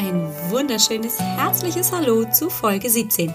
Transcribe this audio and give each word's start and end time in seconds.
ein 0.00 0.26
wunderschönes, 0.48 1.20
herzliches 1.20 1.92
Hallo 1.92 2.24
zu 2.24 2.48
Folge 2.48 2.88
17. 2.88 3.34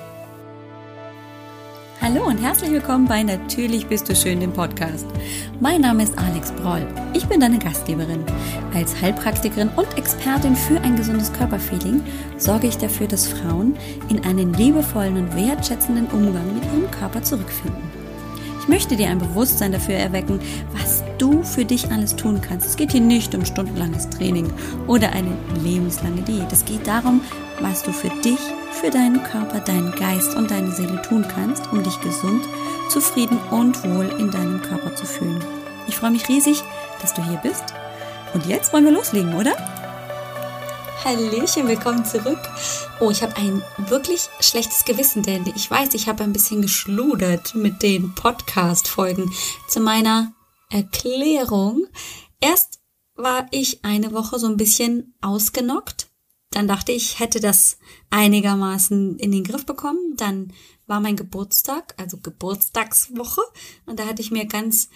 Hallo 2.01 2.25
und 2.25 2.39
herzlich 2.39 2.71
willkommen 2.71 3.07
bei 3.07 3.21
Natürlich 3.21 3.85
bist 3.85 4.09
du 4.09 4.15
schön, 4.15 4.39
dem 4.39 4.51
Podcast. 4.51 5.05
Mein 5.59 5.81
Name 5.81 6.01
ist 6.01 6.17
Alex 6.17 6.51
Broll. 6.53 6.87
Ich 7.13 7.27
bin 7.27 7.39
deine 7.39 7.59
Gastgeberin. 7.59 8.23
Als 8.73 8.99
Heilpraktikerin 8.99 9.69
und 9.75 9.95
Expertin 9.95 10.55
für 10.55 10.81
ein 10.81 10.95
gesundes 10.95 11.31
Körperfeeling 11.33 12.03
sorge 12.37 12.65
ich 12.65 12.79
dafür, 12.79 13.07
dass 13.07 13.27
Frauen 13.27 13.77
in 14.09 14.25
einen 14.25 14.51
liebevollen 14.55 15.17
und 15.17 15.35
wertschätzenden 15.35 16.07
Umgang 16.07 16.51
mit 16.55 16.65
ihrem 16.65 16.89
Körper 16.89 17.21
zurückfinden. 17.21 18.04
Ich 18.65 18.69
möchte 18.69 18.95
dir 18.95 19.09
ein 19.09 19.19
Bewusstsein 19.19 19.73
dafür 19.73 19.93
erwecken, 19.93 20.39
was 20.71 21.03
du 21.19 21.43
für 21.43 21.63
dich 21.63 21.91
alles 21.91 22.15
tun 22.15 22.41
kannst. 22.41 22.65
Es 22.65 22.75
geht 22.75 22.93
hier 22.93 23.01
nicht 23.01 23.35
um 23.35 23.45
stundenlanges 23.45 24.09
Training 24.09 24.51
oder 24.87 25.11
eine 25.11 25.37
lebenslange 25.63 26.23
Diät. 26.23 26.51
Es 26.51 26.65
geht 26.65 26.87
darum, 26.87 27.21
was 27.59 27.83
du 27.83 27.91
für 27.91 28.09
dich, 28.23 28.39
für 28.71 28.89
deinen 28.89 29.21
Körper, 29.21 29.59
deinen 29.59 29.91
Geist 29.91 30.35
und 30.35 30.49
deine 30.49 30.71
Seele 30.71 30.99
tun 31.03 31.23
kannst, 31.27 31.71
um 31.71 31.83
dich 31.83 32.01
gesund, 32.01 32.43
zufrieden 32.89 33.37
und 33.51 33.83
wohl 33.83 34.07
in 34.19 34.31
deinem 34.31 34.59
Körper 34.63 34.95
zu 34.95 35.05
fühlen. 35.05 35.43
Ich 35.87 35.97
freue 35.97 36.09
mich 36.09 36.27
riesig, 36.27 36.63
dass 37.03 37.13
du 37.13 37.23
hier 37.23 37.37
bist. 37.43 37.65
Und 38.33 38.47
jetzt 38.47 38.73
wollen 38.73 38.85
wir 38.85 38.93
loslegen, 38.93 39.35
oder? 39.35 39.53
Hallöchen, 41.05 41.67
willkommen 41.67 42.03
zurück. 42.03 42.39
Oh, 42.99 43.11
ich 43.11 43.21
habe 43.21 43.35
ein 43.35 43.61
wirklich 43.89 44.27
schlechtes 44.39 44.85
Gewissen, 44.85 45.21
denn 45.21 45.45
ich 45.55 45.69
weiß, 45.69 45.93
ich 45.93 46.07
habe 46.07 46.23
ein 46.23 46.33
bisschen 46.33 46.63
geschludert 46.63 47.53
mit 47.53 47.83
den 47.83 48.15
Podcast-Folgen 48.15 49.31
zu 49.67 49.81
meiner 49.81 50.33
Erklärung. 50.71 51.85
Erst 52.41 52.79
war 53.13 53.45
ich 53.51 53.85
eine 53.85 54.13
Woche 54.13 54.39
so 54.39 54.47
ein 54.47 54.57
bisschen 54.57 55.13
ausgenockt. 55.21 56.07
Dann 56.49 56.67
dachte 56.67 56.91
ich, 56.91 57.11
ich 57.11 57.19
hätte 57.19 57.39
das 57.39 57.77
einigermaßen 58.09 59.19
in 59.19 59.31
den 59.31 59.43
Griff 59.43 59.67
bekommen. 59.67 60.15
Dann 60.17 60.53
war 60.87 61.01
mein 61.01 61.17
Geburtstag, 61.17 61.93
also 61.97 62.17
Geburtstagswoche. 62.17 63.41
Und 63.85 63.99
da 63.99 64.07
hatte 64.07 64.23
ich 64.23 64.31
mir 64.31 64.47
ganz 64.47 64.89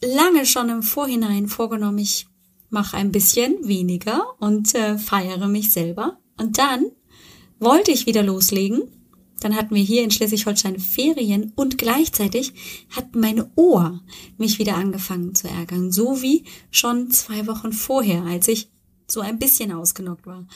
lange 0.00 0.44
schon 0.44 0.68
im 0.70 0.82
Vorhinein 0.82 1.46
vorgenommen, 1.46 1.98
ich 1.98 2.26
mache 2.70 2.96
ein 2.96 3.12
bisschen 3.12 3.66
weniger 3.66 4.24
und 4.40 4.74
äh, 4.74 4.98
feiere 4.98 5.48
mich 5.48 5.72
selber. 5.72 6.18
Und 6.36 6.58
dann 6.58 6.86
wollte 7.58 7.90
ich 7.90 8.06
wieder 8.06 8.22
loslegen 8.22 8.82
dann 9.40 9.54
hatten 9.54 9.74
wir 9.74 9.82
hier 9.82 10.02
in 10.02 10.10
Schleswig-Holstein 10.10 10.78
Ferien 10.80 11.52
und 11.54 11.78
gleichzeitig 11.78 12.54
hat 12.90 13.14
meine 13.14 13.50
Ohr 13.54 14.02
mich 14.36 14.58
wieder 14.58 14.76
angefangen 14.76 15.34
zu 15.34 15.48
ärgern. 15.48 15.92
So 15.92 16.22
wie 16.22 16.44
schon 16.70 17.10
zwei 17.10 17.46
Wochen 17.46 17.72
vorher, 17.72 18.24
als 18.24 18.48
ich 18.48 18.70
so 19.06 19.20
ein 19.20 19.38
bisschen 19.38 19.72
ausgenockt 19.72 20.26
war. 20.26 20.46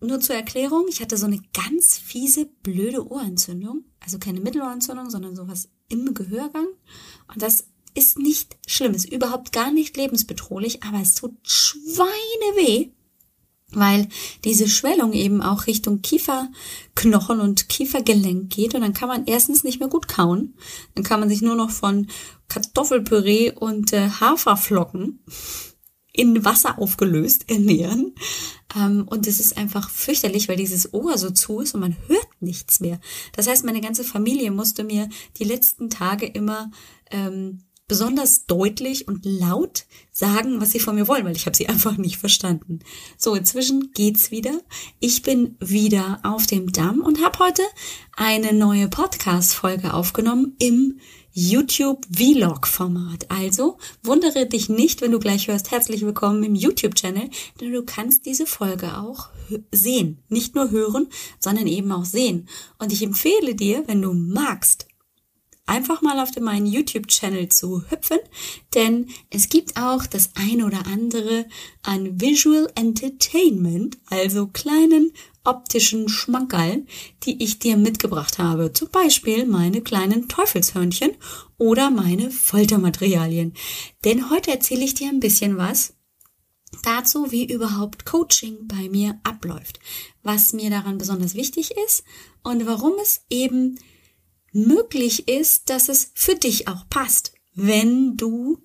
Nur 0.00 0.20
zur 0.20 0.34
Erklärung, 0.34 0.86
ich 0.88 1.00
hatte 1.00 1.16
so 1.16 1.26
eine 1.26 1.40
ganz 1.54 1.96
fiese, 1.96 2.46
blöde 2.62 3.06
Ohrentzündung. 3.06 3.84
Also 4.00 4.18
keine 4.18 4.40
Mittelohrentzündung, 4.40 5.10
sondern 5.10 5.36
sowas 5.36 5.68
im 5.88 6.12
Gehörgang. 6.12 6.66
Und 7.32 7.40
das 7.40 7.68
ist 7.94 8.18
nicht 8.18 8.56
schlimm, 8.66 8.94
ist 8.94 9.10
überhaupt 9.10 9.52
gar 9.52 9.72
nicht 9.72 9.96
lebensbedrohlich, 9.96 10.82
aber 10.82 11.00
es 11.00 11.14
tut 11.14 11.34
Schweine 11.42 12.56
weh 12.56 12.90
weil 13.74 14.08
diese 14.44 14.68
Schwellung 14.68 15.12
eben 15.12 15.42
auch 15.42 15.66
Richtung 15.66 16.02
Kieferknochen 16.02 17.40
und 17.40 17.68
Kiefergelenk 17.68 18.50
geht 18.50 18.74
und 18.74 18.82
dann 18.82 18.92
kann 18.92 19.08
man 19.08 19.26
erstens 19.26 19.64
nicht 19.64 19.80
mehr 19.80 19.88
gut 19.88 20.08
kauen, 20.08 20.54
dann 20.94 21.04
kann 21.04 21.20
man 21.20 21.28
sich 21.28 21.42
nur 21.42 21.56
noch 21.56 21.70
von 21.70 22.08
Kartoffelpüree 22.48 23.52
und 23.52 23.92
äh, 23.92 24.08
Haferflocken 24.08 25.20
in 26.12 26.44
Wasser 26.44 26.78
aufgelöst 26.78 27.48
ernähren. 27.48 28.14
Ähm, 28.76 29.06
und 29.08 29.26
es 29.26 29.40
ist 29.40 29.56
einfach 29.56 29.88
fürchterlich, 29.88 30.48
weil 30.48 30.56
dieses 30.56 30.92
Ohr 30.92 31.16
so 31.16 31.30
zu 31.30 31.60
ist 31.60 31.74
und 31.74 31.80
man 31.80 31.96
hört 32.06 32.28
nichts 32.40 32.80
mehr. 32.80 33.00
Das 33.34 33.48
heißt, 33.48 33.64
meine 33.64 33.80
ganze 33.80 34.04
Familie 34.04 34.50
musste 34.50 34.84
mir 34.84 35.08
die 35.38 35.44
letzten 35.44 35.88
Tage 35.88 36.26
immer 36.26 36.70
ähm, 37.10 37.62
besonders 37.92 38.46
deutlich 38.46 39.06
und 39.06 39.26
laut 39.26 39.84
sagen, 40.12 40.62
was 40.62 40.70
sie 40.70 40.80
von 40.80 40.94
mir 40.94 41.08
wollen, 41.08 41.26
weil 41.26 41.36
ich 41.36 41.44
habe 41.44 41.54
sie 41.54 41.68
einfach 41.74 41.98
nicht 41.98 42.16
verstanden. 42.16 42.78
So, 43.18 43.34
inzwischen 43.34 43.92
geht's 43.92 44.30
wieder. 44.30 44.62
Ich 44.98 45.20
bin 45.20 45.56
wieder 45.60 46.18
auf 46.22 46.46
dem 46.46 46.72
Damm 46.72 47.02
und 47.02 47.22
habe 47.22 47.38
heute 47.38 47.60
eine 48.16 48.54
neue 48.54 48.88
Podcast-Folge 48.88 49.92
aufgenommen 49.92 50.56
im 50.58 51.00
YouTube-Vlog-Format. 51.34 53.30
Also 53.30 53.76
wundere 54.02 54.46
dich 54.46 54.70
nicht, 54.70 55.02
wenn 55.02 55.12
du 55.12 55.18
gleich 55.18 55.48
hörst, 55.48 55.70
herzlich 55.70 56.00
willkommen 56.00 56.42
im 56.44 56.54
YouTube-Channel, 56.54 57.28
denn 57.60 57.72
du 57.72 57.84
kannst 57.84 58.24
diese 58.24 58.46
Folge 58.46 58.96
auch 58.96 59.28
sehen. 59.70 60.22
Nicht 60.30 60.54
nur 60.54 60.70
hören, 60.70 61.08
sondern 61.40 61.66
eben 61.66 61.92
auch 61.92 62.06
sehen. 62.06 62.48
Und 62.78 62.90
ich 62.90 63.02
empfehle 63.02 63.54
dir, 63.54 63.84
wenn 63.86 64.00
du 64.00 64.14
magst, 64.14 64.86
einfach 65.66 66.02
mal 66.02 66.18
auf 66.20 66.30
meinen 66.40 66.66
YouTube-Channel 66.66 67.48
zu 67.48 67.82
hüpfen, 67.88 68.18
denn 68.74 69.08
es 69.30 69.48
gibt 69.48 69.76
auch 69.76 70.06
das 70.06 70.30
eine 70.34 70.66
oder 70.66 70.86
andere 70.86 71.46
an 71.82 72.20
Visual 72.20 72.70
Entertainment, 72.74 73.98
also 74.10 74.48
kleinen 74.48 75.12
optischen 75.44 76.08
Schmankerln, 76.08 76.86
die 77.24 77.42
ich 77.42 77.58
dir 77.58 77.76
mitgebracht 77.76 78.38
habe. 78.38 78.72
Zum 78.72 78.88
Beispiel 78.90 79.46
meine 79.46 79.82
kleinen 79.82 80.28
Teufelshörnchen 80.28 81.12
oder 81.58 81.90
meine 81.90 82.30
Foltermaterialien. 82.30 83.54
Denn 84.04 84.30
heute 84.30 84.52
erzähle 84.52 84.84
ich 84.84 84.94
dir 84.94 85.08
ein 85.08 85.20
bisschen 85.20 85.56
was 85.56 85.94
dazu, 86.82 87.30
wie 87.30 87.52
überhaupt 87.52 88.06
Coaching 88.06 88.66
bei 88.66 88.88
mir 88.88 89.20
abläuft, 89.24 89.78
was 90.22 90.52
mir 90.52 90.70
daran 90.70 90.98
besonders 90.98 91.34
wichtig 91.34 91.72
ist 91.86 92.04
und 92.42 92.66
warum 92.66 92.94
es 93.02 93.24
eben 93.28 93.78
möglich 94.52 95.28
ist, 95.28 95.70
dass 95.70 95.88
es 95.88 96.12
für 96.14 96.34
dich 96.34 96.68
auch 96.68 96.88
passt, 96.88 97.32
wenn 97.54 98.16
du 98.16 98.58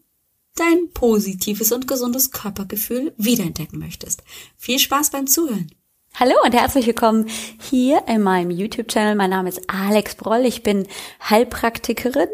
dein 0.55 0.91
positives 0.93 1.71
und 1.71 1.87
gesundes 1.87 2.31
Körpergefühl 2.31 3.13
wiederentdecken 3.17 3.79
möchtest. 3.79 4.23
Viel 4.57 4.79
Spaß 4.79 5.11
beim 5.11 5.27
Zuhören. 5.27 5.71
Hallo 6.15 6.33
und 6.43 6.55
herzlich 6.55 6.87
willkommen 6.87 7.29
hier 7.61 8.03
in 8.07 8.23
meinem 8.23 8.49
YouTube-Channel. 8.49 9.13
Mein 9.15 9.29
Name 9.29 9.49
ist 9.49 9.69
Alex 9.69 10.15
Broll. 10.15 10.45
Ich 10.45 10.63
bin 10.63 10.87
Heilpraktikerin 11.29 12.29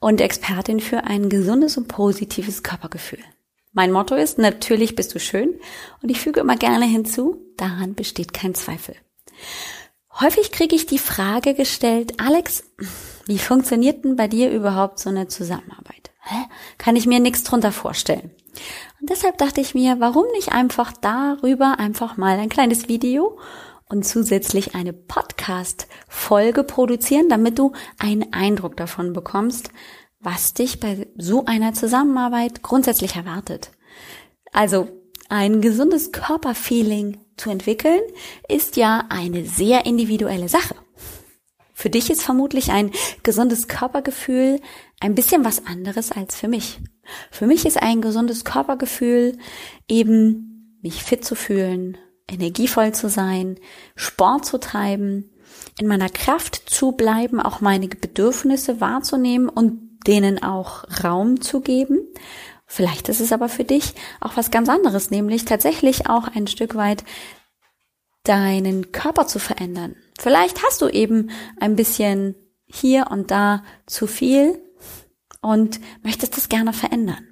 und 0.00 0.20
Expertin 0.20 0.80
für 0.80 1.04
ein 1.04 1.28
gesundes 1.28 1.76
und 1.76 1.86
positives 1.86 2.64
Körpergefühl. 2.64 3.20
Mein 3.72 3.92
Motto 3.92 4.16
ist, 4.16 4.38
natürlich 4.38 4.96
bist 4.96 5.14
du 5.14 5.20
schön 5.20 5.60
und 6.02 6.08
ich 6.08 6.18
füge 6.18 6.40
immer 6.40 6.56
gerne 6.56 6.86
hinzu, 6.86 7.40
daran 7.56 7.94
besteht 7.94 8.34
kein 8.34 8.56
Zweifel. 8.56 8.96
Häufig 10.20 10.50
kriege 10.50 10.74
ich 10.74 10.86
die 10.86 10.98
Frage 10.98 11.54
gestellt, 11.54 12.14
Alex, 12.20 12.64
wie 13.26 13.38
funktioniert 13.38 14.04
denn 14.04 14.16
bei 14.16 14.26
dir 14.26 14.50
überhaupt 14.50 14.98
so 14.98 15.10
eine 15.10 15.28
Zusammenarbeit? 15.28 16.10
Hä? 16.22 16.44
Kann 16.76 16.96
ich 16.96 17.06
mir 17.06 17.20
nichts 17.20 17.44
drunter 17.44 17.70
vorstellen. 17.70 18.32
Und 19.00 19.10
deshalb 19.10 19.38
dachte 19.38 19.60
ich 19.60 19.76
mir, 19.76 20.00
warum 20.00 20.26
nicht 20.32 20.50
einfach 20.50 20.92
darüber 20.92 21.78
einfach 21.78 22.16
mal 22.16 22.36
ein 22.36 22.48
kleines 22.48 22.88
Video 22.88 23.38
und 23.88 24.04
zusätzlich 24.04 24.74
eine 24.74 24.92
Podcast-Folge 24.92 26.64
produzieren, 26.64 27.28
damit 27.28 27.60
du 27.60 27.72
einen 28.00 28.32
Eindruck 28.32 28.76
davon 28.76 29.12
bekommst, 29.12 29.70
was 30.18 30.52
dich 30.52 30.80
bei 30.80 31.06
so 31.16 31.44
einer 31.44 31.74
Zusammenarbeit 31.74 32.62
grundsätzlich 32.64 33.14
erwartet. 33.14 33.70
Also 34.52 34.88
ein 35.28 35.60
gesundes 35.60 36.12
Körperfeeling 36.12 37.18
zu 37.36 37.50
entwickeln, 37.50 38.00
ist 38.48 38.76
ja 38.76 39.04
eine 39.08 39.44
sehr 39.44 39.86
individuelle 39.86 40.48
Sache. 40.48 40.74
Für 41.74 41.90
dich 41.90 42.10
ist 42.10 42.22
vermutlich 42.22 42.72
ein 42.72 42.90
gesundes 43.22 43.68
Körpergefühl 43.68 44.60
ein 45.00 45.14
bisschen 45.14 45.44
was 45.44 45.64
anderes 45.64 46.10
als 46.10 46.34
für 46.34 46.48
mich. 46.48 46.80
Für 47.30 47.46
mich 47.46 47.66
ist 47.66 47.80
ein 47.80 48.00
gesundes 48.00 48.44
Körpergefühl 48.44 49.38
eben, 49.88 50.78
mich 50.82 51.04
fit 51.04 51.24
zu 51.24 51.34
fühlen, 51.34 51.96
energievoll 52.28 52.92
zu 52.92 53.08
sein, 53.08 53.58
Sport 53.94 54.44
zu 54.44 54.58
treiben, 54.58 55.30
in 55.78 55.86
meiner 55.86 56.08
Kraft 56.08 56.56
zu 56.68 56.92
bleiben, 56.92 57.40
auch 57.40 57.60
meine 57.60 57.88
Bedürfnisse 57.88 58.80
wahrzunehmen 58.80 59.48
und 59.48 60.00
denen 60.06 60.42
auch 60.42 60.84
Raum 61.04 61.40
zu 61.40 61.60
geben. 61.60 62.00
Vielleicht 62.70 63.08
ist 63.08 63.20
es 63.20 63.32
aber 63.32 63.48
für 63.48 63.64
dich 63.64 63.94
auch 64.20 64.36
was 64.36 64.50
ganz 64.50 64.68
anderes, 64.68 65.10
nämlich 65.10 65.46
tatsächlich 65.46 66.08
auch 66.08 66.28
ein 66.28 66.46
Stück 66.46 66.74
weit 66.74 67.02
deinen 68.24 68.92
Körper 68.92 69.26
zu 69.26 69.38
verändern. 69.38 69.96
Vielleicht 70.18 70.62
hast 70.62 70.82
du 70.82 70.88
eben 70.88 71.30
ein 71.58 71.76
bisschen 71.76 72.34
hier 72.66 73.06
und 73.10 73.30
da 73.30 73.64
zu 73.86 74.06
viel 74.06 74.62
und 75.40 75.80
möchtest 76.02 76.36
das 76.36 76.50
gerne 76.50 76.74
verändern. 76.74 77.26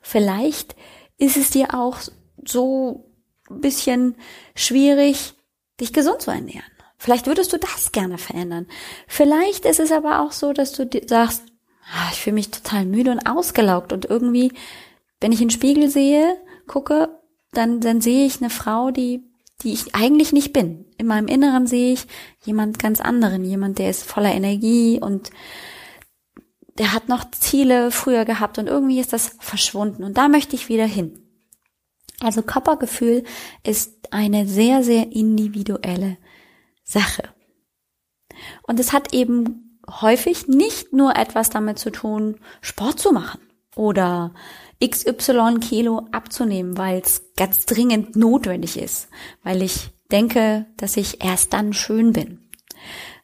Vielleicht 0.00 0.74
ist 1.18 1.36
es 1.36 1.50
dir 1.50 1.74
auch 1.74 1.98
so 2.42 3.12
ein 3.50 3.60
bisschen 3.60 4.16
schwierig, 4.54 5.34
dich 5.80 5.92
gesund 5.92 6.22
zu 6.22 6.30
ernähren. 6.30 6.64
Vielleicht 6.96 7.26
würdest 7.26 7.52
du 7.52 7.58
das 7.58 7.92
gerne 7.92 8.16
verändern. 8.16 8.66
Vielleicht 9.06 9.66
ist 9.66 9.80
es 9.80 9.92
aber 9.92 10.20
auch 10.22 10.32
so, 10.32 10.54
dass 10.54 10.72
du 10.72 10.88
sagst, 11.06 11.42
ich 12.12 12.20
fühle 12.20 12.34
mich 12.34 12.50
total 12.50 12.84
müde 12.84 13.10
und 13.10 13.26
ausgelaugt 13.26 13.92
und 13.92 14.04
irgendwie, 14.04 14.52
wenn 15.20 15.32
ich 15.32 15.40
in 15.40 15.48
den 15.48 15.54
Spiegel 15.54 15.88
sehe, 15.88 16.36
gucke, 16.66 17.08
dann, 17.52 17.80
dann 17.80 18.00
sehe 18.00 18.26
ich 18.26 18.40
eine 18.40 18.50
Frau, 18.50 18.90
die 18.90 19.30
die 19.62 19.72
ich 19.72 19.94
eigentlich 19.94 20.32
nicht 20.32 20.52
bin. 20.52 20.86
In 20.96 21.06
meinem 21.06 21.28
Inneren 21.28 21.66
sehe 21.66 21.92
ich 21.92 22.06
jemand 22.44 22.78
ganz 22.78 23.00
anderen, 23.00 23.44
jemand, 23.44 23.78
der 23.78 23.90
ist 23.90 24.04
voller 24.04 24.32
Energie 24.32 24.98
und 25.00 25.30
der 26.78 26.92
hat 26.92 27.08
noch 27.08 27.30
Ziele 27.30 27.90
früher 27.90 28.24
gehabt 28.24 28.58
und 28.58 28.68
irgendwie 28.68 29.00
ist 29.00 29.12
das 29.12 29.36
verschwunden 29.38 30.04
und 30.04 30.16
da 30.16 30.28
möchte 30.28 30.56
ich 30.56 30.68
wieder 30.68 30.86
hin. 30.86 31.18
Also 32.20 32.42
Körpergefühl 32.42 33.24
ist 33.64 34.12
eine 34.12 34.46
sehr, 34.46 34.82
sehr 34.82 35.12
individuelle 35.12 36.18
Sache. 36.84 37.22
Und 38.62 38.78
es 38.78 38.92
hat 38.92 39.14
eben 39.14 39.69
häufig 39.90 40.48
nicht 40.48 40.92
nur 40.92 41.16
etwas 41.16 41.50
damit 41.50 41.78
zu 41.78 41.90
tun, 41.90 42.38
Sport 42.60 43.00
zu 43.00 43.12
machen 43.12 43.40
oder 43.76 44.32
XY 44.84 45.58
Kilo 45.60 46.06
abzunehmen, 46.12 46.78
weil 46.78 47.00
es 47.00 47.22
ganz 47.36 47.66
dringend 47.66 48.16
notwendig 48.16 48.78
ist, 48.78 49.08
weil 49.42 49.62
ich 49.62 49.90
denke, 50.10 50.66
dass 50.76 50.96
ich 50.96 51.22
erst 51.24 51.52
dann 51.52 51.72
schön 51.72 52.12
bin, 52.12 52.48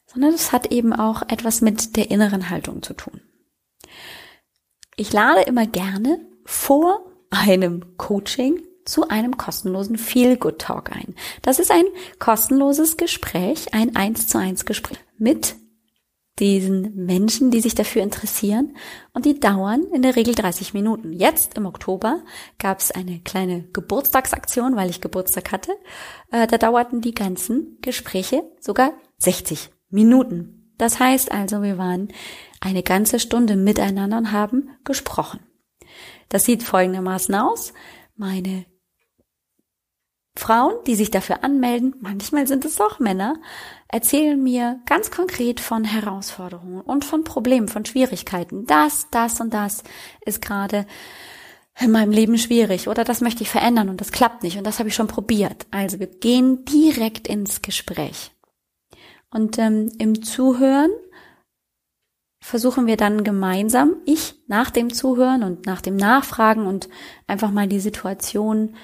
sondern 0.06 0.34
es 0.34 0.52
hat 0.52 0.70
eben 0.72 0.92
auch 0.92 1.22
etwas 1.28 1.60
mit 1.60 1.96
der 1.96 2.10
inneren 2.10 2.50
Haltung 2.50 2.82
zu 2.82 2.94
tun. 2.94 3.20
Ich 4.96 5.12
lade 5.12 5.42
immer 5.42 5.66
gerne 5.66 6.20
vor 6.44 7.04
einem 7.30 7.96
Coaching 7.96 8.62
zu 8.84 9.08
einem 9.08 9.36
kostenlosen 9.36 9.98
Feel 9.98 10.36
Good 10.36 10.60
Talk 10.60 10.92
ein. 10.92 11.14
Das 11.42 11.58
ist 11.58 11.70
ein 11.70 11.84
kostenloses 12.18 12.96
Gespräch, 12.96 13.74
ein 13.74 13.96
eins 13.96 14.28
zu 14.28 14.38
eins 14.38 14.64
Gespräch 14.64 14.98
mit 15.18 15.56
diesen 16.38 17.06
Menschen, 17.06 17.50
die 17.50 17.60
sich 17.60 17.74
dafür 17.74 18.02
interessieren 18.02 18.76
und 19.14 19.24
die 19.24 19.40
dauern 19.40 19.84
in 19.92 20.02
der 20.02 20.16
Regel 20.16 20.34
30 20.34 20.74
Minuten. 20.74 21.12
Jetzt 21.12 21.56
im 21.56 21.66
Oktober 21.66 22.22
gab 22.58 22.80
es 22.80 22.90
eine 22.90 23.20
kleine 23.20 23.64
Geburtstagsaktion, 23.72 24.76
weil 24.76 24.90
ich 24.90 25.00
Geburtstag 25.00 25.50
hatte. 25.52 25.72
Äh, 26.30 26.46
da 26.46 26.58
dauerten 26.58 27.00
die 27.00 27.14
ganzen 27.14 27.78
Gespräche 27.80 28.42
sogar 28.60 28.92
60 29.18 29.70
Minuten. 29.88 30.72
Das 30.76 31.00
heißt 31.00 31.32
also, 31.32 31.62
wir 31.62 31.78
waren 31.78 32.08
eine 32.60 32.82
ganze 32.82 33.18
Stunde 33.18 33.56
miteinander 33.56 34.18
und 34.18 34.32
haben 34.32 34.70
gesprochen. 34.84 35.40
Das 36.28 36.44
sieht 36.44 36.62
folgendermaßen 36.62 37.34
aus. 37.34 37.72
Meine 38.14 38.66
Frauen, 40.36 40.74
die 40.86 40.94
sich 40.94 41.10
dafür 41.10 41.42
anmelden, 41.42 41.94
manchmal 42.00 42.46
sind 42.46 42.64
es 42.64 42.80
auch 42.80 42.98
Männer, 42.98 43.36
erzählen 43.88 44.40
mir 44.42 44.80
ganz 44.86 45.10
konkret 45.10 45.60
von 45.60 45.84
Herausforderungen 45.84 46.80
und 46.80 47.04
von 47.04 47.24
Problemen, 47.24 47.68
von 47.68 47.84
Schwierigkeiten. 47.84 48.66
Das, 48.66 49.08
das 49.10 49.40
und 49.40 49.54
das 49.54 49.82
ist 50.24 50.42
gerade 50.42 50.86
in 51.78 51.90
meinem 51.90 52.10
Leben 52.10 52.38
schwierig 52.38 52.88
oder 52.88 53.04
das 53.04 53.20
möchte 53.20 53.42
ich 53.42 53.50
verändern 53.50 53.88
und 53.88 54.00
das 54.00 54.12
klappt 54.12 54.42
nicht 54.42 54.56
und 54.58 54.64
das 54.64 54.78
habe 54.78 54.88
ich 54.88 54.94
schon 54.94 55.08
probiert. 55.08 55.66
Also 55.70 55.98
wir 55.98 56.06
gehen 56.06 56.64
direkt 56.64 57.28
ins 57.28 57.62
Gespräch. 57.62 58.30
Und 59.30 59.58
ähm, 59.58 59.92
im 59.98 60.22
Zuhören 60.22 60.90
versuchen 62.40 62.86
wir 62.86 62.96
dann 62.96 63.24
gemeinsam, 63.24 63.96
ich 64.04 64.36
nach 64.46 64.70
dem 64.70 64.92
Zuhören 64.92 65.42
und 65.42 65.66
nach 65.66 65.80
dem 65.80 65.96
Nachfragen 65.96 66.66
und 66.66 66.88
einfach 67.26 67.50
mal 67.50 67.66
die 67.66 67.80
Situation 67.80 68.76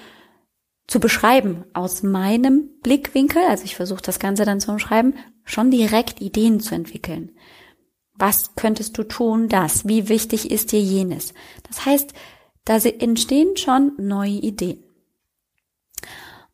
zu 0.87 1.01
beschreiben 1.01 1.65
aus 1.73 2.03
meinem 2.03 2.71
Blickwinkel, 2.83 3.43
also 3.49 3.65
ich 3.65 3.77
versuche 3.77 4.03
das 4.03 4.19
Ganze 4.19 4.45
dann 4.45 4.61
zu 4.61 4.71
umschreiben, 4.73 5.15
schon 5.45 5.71
direkt 5.71 6.21
Ideen 6.21 6.61
zu 6.61 6.75
entwickeln. 6.75 7.33
Was 8.15 8.55
könntest 8.55 8.99
du 8.99 9.05
tun, 9.05 9.49
das? 9.49 9.89
Wie 9.89 10.09
wichtig 10.09 10.51
ist 10.51 10.73
dir 10.73 10.81
jenes? 10.81 11.35
Das 11.69 11.87
heißt, 11.87 12.13
da 12.65 12.77
entstehen 12.77 13.57
schon 13.57 13.93
neue 13.99 14.33
Ideen. 14.33 14.85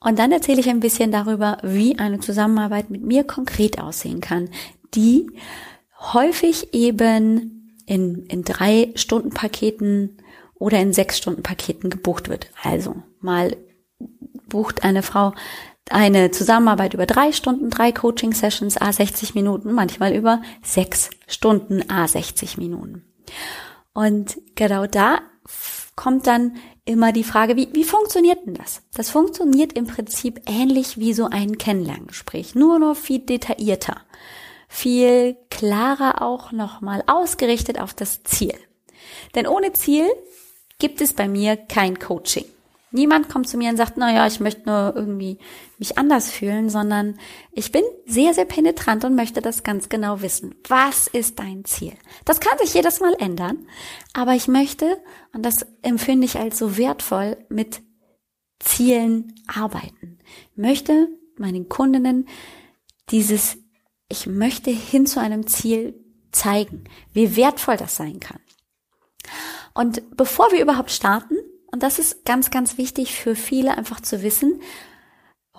Und 0.00 0.18
dann 0.18 0.30
erzähle 0.30 0.60
ich 0.60 0.68
ein 0.68 0.80
bisschen 0.80 1.10
darüber, 1.10 1.58
wie 1.62 1.98
eine 1.98 2.20
Zusammenarbeit 2.20 2.88
mit 2.90 3.02
mir 3.02 3.24
konkret 3.24 3.80
aussehen 3.80 4.20
kann, 4.20 4.48
die 4.94 5.28
häufig 5.98 6.72
eben 6.72 7.76
in, 7.86 8.26
in 8.26 8.44
drei 8.44 8.92
Stunden 8.94 9.30
Paketen 9.30 10.18
oder 10.54 10.78
in 10.80 10.92
sechs 10.92 11.18
Stunden 11.18 11.42
Paketen 11.42 11.90
gebucht 11.90 12.28
wird. 12.28 12.50
Also 12.62 13.02
mal 13.20 13.56
bucht 14.48 14.84
eine 14.84 15.02
Frau 15.02 15.32
eine 15.90 16.30
Zusammenarbeit 16.30 16.94
über 16.94 17.06
drei 17.06 17.32
Stunden, 17.32 17.70
drei 17.70 17.92
Coaching-Sessions, 17.92 18.76
a 18.76 18.92
60 18.92 19.34
Minuten, 19.34 19.72
manchmal 19.72 20.14
über 20.14 20.42
sechs 20.62 21.10
Stunden, 21.26 21.90
a 21.90 22.06
60 22.06 22.58
Minuten. 22.58 23.04
Und 23.94 24.38
genau 24.54 24.86
da 24.86 25.20
kommt 25.96 26.26
dann 26.26 26.56
immer 26.84 27.12
die 27.12 27.24
Frage, 27.24 27.56
wie, 27.56 27.68
wie 27.72 27.84
funktioniert 27.84 28.46
denn 28.46 28.54
das? 28.54 28.82
Das 28.94 29.10
funktioniert 29.10 29.72
im 29.74 29.86
Prinzip 29.86 30.42
ähnlich 30.46 30.98
wie 30.98 31.12
so 31.12 31.26
ein 31.26 31.58
Kennenlerngespräch, 31.58 32.54
nur 32.54 32.78
noch 32.78 32.96
viel 32.96 33.18
detaillierter, 33.18 33.96
viel 34.68 35.36
klarer 35.50 36.22
auch 36.22 36.52
nochmal 36.52 37.02
ausgerichtet 37.06 37.80
auf 37.80 37.94
das 37.94 38.22
Ziel. 38.22 38.54
Denn 39.34 39.46
ohne 39.46 39.72
Ziel 39.72 40.06
gibt 40.78 41.00
es 41.00 41.12
bei 41.12 41.28
mir 41.28 41.56
kein 41.56 41.98
Coaching. 41.98 42.44
Niemand 42.90 43.28
kommt 43.28 43.48
zu 43.48 43.58
mir 43.58 43.70
und 43.70 43.76
sagt, 43.76 43.94
na 43.96 44.12
ja, 44.12 44.26
ich 44.26 44.40
möchte 44.40 44.62
nur 44.66 44.94
irgendwie 44.96 45.38
mich 45.78 45.98
anders 45.98 46.30
fühlen, 46.30 46.70
sondern 46.70 47.18
ich 47.52 47.70
bin 47.70 47.82
sehr, 48.06 48.32
sehr 48.32 48.46
penetrant 48.46 49.04
und 49.04 49.14
möchte 49.14 49.42
das 49.42 49.62
ganz 49.62 49.88
genau 49.88 50.22
wissen. 50.22 50.54
Was 50.68 51.06
ist 51.06 51.38
dein 51.38 51.64
Ziel? 51.64 51.92
Das 52.24 52.40
kann 52.40 52.56
sich 52.58 52.72
jedes 52.72 53.00
Mal 53.00 53.14
ändern, 53.18 53.66
aber 54.14 54.32
ich 54.34 54.48
möchte, 54.48 55.02
und 55.34 55.44
das 55.44 55.66
empfinde 55.82 56.24
ich 56.24 56.38
als 56.38 56.58
so 56.58 56.78
wertvoll, 56.78 57.36
mit 57.50 57.82
Zielen 58.58 59.34
arbeiten. 59.46 60.18
Ich 60.52 60.56
möchte 60.56 61.08
meinen 61.36 61.68
Kundinnen 61.68 62.26
dieses, 63.10 63.58
ich 64.08 64.26
möchte 64.26 64.70
hin 64.70 65.06
zu 65.06 65.20
einem 65.20 65.46
Ziel 65.46 65.94
zeigen, 66.32 66.84
wie 67.12 67.36
wertvoll 67.36 67.76
das 67.76 67.96
sein 67.96 68.18
kann. 68.18 68.40
Und 69.74 70.16
bevor 70.16 70.50
wir 70.52 70.62
überhaupt 70.62 70.90
starten, 70.90 71.36
und 71.70 71.82
das 71.82 71.98
ist 71.98 72.24
ganz, 72.24 72.50
ganz 72.50 72.78
wichtig 72.78 73.14
für 73.14 73.34
viele 73.34 73.76
einfach 73.76 74.00
zu 74.00 74.22
wissen, 74.22 74.60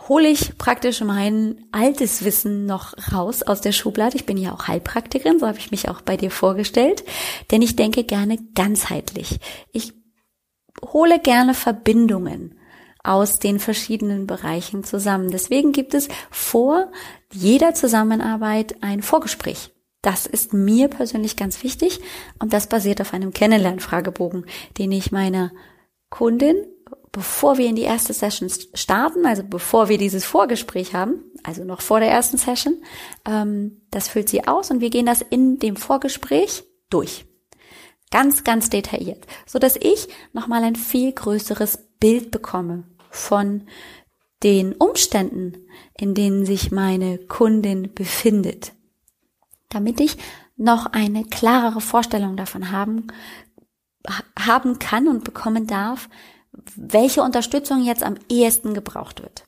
hole 0.08 0.28
ich 0.28 0.58
praktisch 0.58 1.02
mein 1.02 1.66
altes 1.72 2.24
Wissen 2.24 2.66
noch 2.66 2.94
raus 3.14 3.44
aus 3.44 3.62
der 3.62 3.74
Schublade. 3.74 4.16
Ich 4.16 4.26
bin 4.26 4.38
ja 4.38 4.54
auch 4.54 4.68
Heilpraktikerin, 4.68 5.40
so 5.40 5.48
habe 5.48 5.60
ich 5.60 5.72
mich 5.72 5.90
auch 5.90 6.02
bei 6.02 6.18
dir 6.18 6.32
vorgestellt, 6.32 7.04
denn 7.52 7.62
ich 7.62 7.76
denke 7.76 8.04
gerne 8.04 8.38
ganzheitlich. 8.56 9.40
Ich 9.72 9.94
hole 10.82 11.20
gerne 11.20 11.54
Verbindungen 11.54 12.56
aus 13.04 13.40
den 13.40 13.60
verschiedenen 13.60 14.28
Bereichen 14.28 14.84
zusammen. 14.84 15.32
Deswegen 15.32 15.72
gibt 15.72 15.94
es 15.94 16.08
vor 16.32 16.92
jeder 17.32 17.74
Zusammenarbeit 17.74 18.82
ein 18.82 19.02
Vorgespräch. 19.02 19.72
Das 20.02 20.26
ist 20.26 20.54
mir 20.54 20.88
persönlich 20.88 21.36
ganz 21.36 21.64
wichtig 21.64 22.00
und 22.40 22.54
das 22.54 22.68
basiert 22.68 23.02
auf 23.02 23.14
einem 23.14 23.34
Kennenlernfragebogen, 23.34 24.46
den 24.78 24.92
ich 24.92 25.12
meiner 25.12 25.52
Kundin, 26.10 26.66
bevor 27.12 27.58
wir 27.58 27.68
in 27.68 27.76
die 27.76 27.84
erste 27.84 28.14
Session 28.14 28.50
starten, 28.74 29.26
also 29.26 29.44
bevor 29.44 29.90
wir 29.90 29.98
dieses 29.98 30.26
Vorgespräch 30.26 30.94
haben, 30.94 31.24
also 31.44 31.64
noch 31.64 31.82
vor 31.82 32.00
der 32.00 32.10
ersten 32.10 32.38
Session, 32.38 32.82
ähm, 33.26 33.82
das 33.92 34.08
füllt 34.10 34.30
sie 34.30 34.48
aus 34.48 34.72
und 34.72 34.82
wir 34.82 34.90
gehen 34.90 35.06
das 35.06 35.22
in 35.22 35.60
dem 35.60 35.76
Vorgespräch 35.76 36.64
durch. 36.90 37.26
Ganz, 38.12 38.44
ganz 38.44 38.70
detailliert, 38.70 39.28
so 39.46 39.60
dass 39.60 39.76
ich 39.76 40.08
nochmal 40.34 40.64
ein 40.64 40.76
viel 40.76 41.12
größeres 41.12 41.90
Bild 42.00 42.32
bekomme 42.32 42.86
von 43.12 43.68
den 44.42 44.74
Umständen, 44.74 45.68
in 45.98 46.16
denen 46.16 46.46
sich 46.46 46.72
meine 46.72 47.18
Kundin 47.18 47.94
befindet, 47.94 48.74
damit 49.70 50.00
ich 50.00 50.18
noch 50.56 50.88
eine 50.88 51.24
klarere 51.24 51.82
Vorstellung 51.82 52.36
davon 52.36 52.72
haben 52.72 53.08
haben 54.38 54.80
kann 54.80 55.08
und 55.08 55.24
bekommen 55.24 55.68
darf, 55.68 56.10
welche 56.76 57.22
Unterstützung 57.22 57.84
jetzt 57.84 58.04
am 58.04 58.16
ehesten 58.30 58.74
gebraucht 58.74 59.22
wird. 59.22 59.46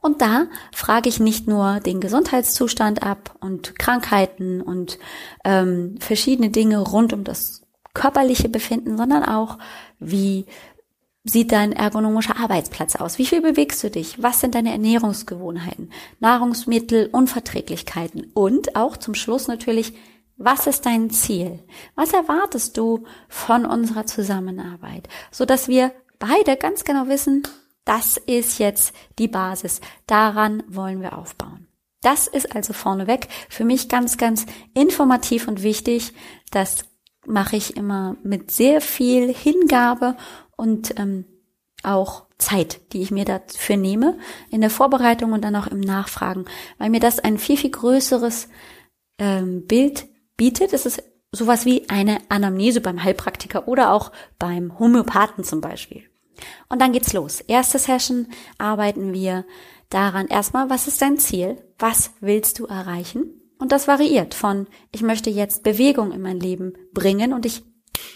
Und 0.00 0.22
da 0.22 0.46
frage 0.72 1.08
ich 1.08 1.20
nicht 1.20 1.46
nur 1.46 1.80
den 1.80 2.00
Gesundheitszustand 2.00 3.02
ab 3.02 3.36
und 3.40 3.78
Krankheiten 3.78 4.60
und 4.62 4.98
ähm, 5.44 5.96
verschiedene 6.00 6.50
Dinge 6.50 6.78
rund 6.78 7.12
um 7.12 7.24
das 7.24 7.62
körperliche 7.94 8.48
Befinden, 8.48 8.96
sondern 8.96 9.24
auch, 9.24 9.58
wie 9.98 10.46
sieht 11.24 11.50
dein 11.50 11.72
ergonomischer 11.72 12.38
Arbeitsplatz 12.38 12.96
aus? 12.96 13.18
Wie 13.18 13.26
viel 13.26 13.42
bewegst 13.42 13.82
du 13.82 13.90
dich? 13.90 14.22
Was 14.22 14.40
sind 14.40 14.54
deine 14.54 14.70
Ernährungsgewohnheiten? 14.70 15.90
Nahrungsmittel, 16.20 17.08
Unverträglichkeiten 17.10 18.30
und 18.32 18.76
auch 18.76 18.96
zum 18.96 19.14
Schluss 19.14 19.48
natürlich, 19.48 19.94
was 20.36 20.66
ist 20.66 20.86
dein 20.86 21.10
Ziel? 21.10 21.62
Was 21.94 22.12
erwartest 22.12 22.76
du 22.76 23.04
von 23.28 23.64
unserer 23.64 24.06
Zusammenarbeit? 24.06 25.08
So 25.30 25.44
dass 25.44 25.68
wir 25.68 25.92
beide 26.18 26.56
ganz 26.56 26.84
genau 26.84 27.08
wissen, 27.08 27.42
das 27.84 28.16
ist 28.16 28.58
jetzt 28.58 28.94
die 29.18 29.28
Basis. 29.28 29.80
Daran 30.06 30.62
wollen 30.68 31.00
wir 31.00 31.16
aufbauen. 31.16 31.68
Das 32.02 32.26
ist 32.26 32.54
also 32.54 32.72
vorneweg 32.72 33.28
für 33.48 33.64
mich 33.64 33.88
ganz, 33.88 34.18
ganz 34.18 34.46
informativ 34.74 35.48
und 35.48 35.62
wichtig. 35.62 36.12
Das 36.50 36.84
mache 37.26 37.56
ich 37.56 37.76
immer 37.76 38.16
mit 38.22 38.50
sehr 38.50 38.80
viel 38.80 39.32
Hingabe 39.32 40.16
und 40.56 40.98
ähm, 40.98 41.24
auch 41.82 42.26
Zeit, 42.38 42.92
die 42.92 43.02
ich 43.02 43.10
mir 43.10 43.24
dafür 43.24 43.76
nehme, 43.76 44.18
in 44.50 44.60
der 44.60 44.70
Vorbereitung 44.70 45.32
und 45.32 45.42
dann 45.42 45.56
auch 45.56 45.66
im 45.66 45.80
Nachfragen, 45.80 46.44
weil 46.78 46.90
mir 46.90 47.00
das 47.00 47.18
ein 47.18 47.38
viel, 47.38 47.56
viel 47.56 47.70
größeres 47.70 48.48
ähm, 49.18 49.66
Bild 49.66 50.06
bietet. 50.36 50.72
Es 50.72 50.86
ist 50.86 51.02
sowas 51.32 51.64
wie 51.64 51.88
eine 51.88 52.18
Anamnese 52.28 52.80
beim 52.80 53.02
Heilpraktiker 53.02 53.68
oder 53.68 53.92
auch 53.92 54.12
beim 54.38 54.78
Homöopathen 54.78 55.44
zum 55.44 55.60
Beispiel. 55.60 56.04
Und 56.68 56.80
dann 56.80 56.92
geht's 56.92 57.12
los. 57.12 57.40
Erste 57.40 57.78
Session 57.78 58.28
arbeiten 58.58 59.12
wir 59.12 59.44
daran 59.88 60.26
erstmal, 60.28 60.68
was 60.70 60.88
ist 60.88 61.00
dein 61.00 61.18
Ziel? 61.18 61.62
Was 61.78 62.12
willst 62.20 62.58
du 62.58 62.66
erreichen? 62.66 63.40
Und 63.58 63.72
das 63.72 63.88
variiert 63.88 64.34
von, 64.34 64.66
ich 64.92 65.02
möchte 65.02 65.30
jetzt 65.30 65.62
Bewegung 65.62 66.12
in 66.12 66.20
mein 66.20 66.40
Leben 66.40 66.74
bringen 66.92 67.32
und 67.32 67.46
ich 67.46 67.62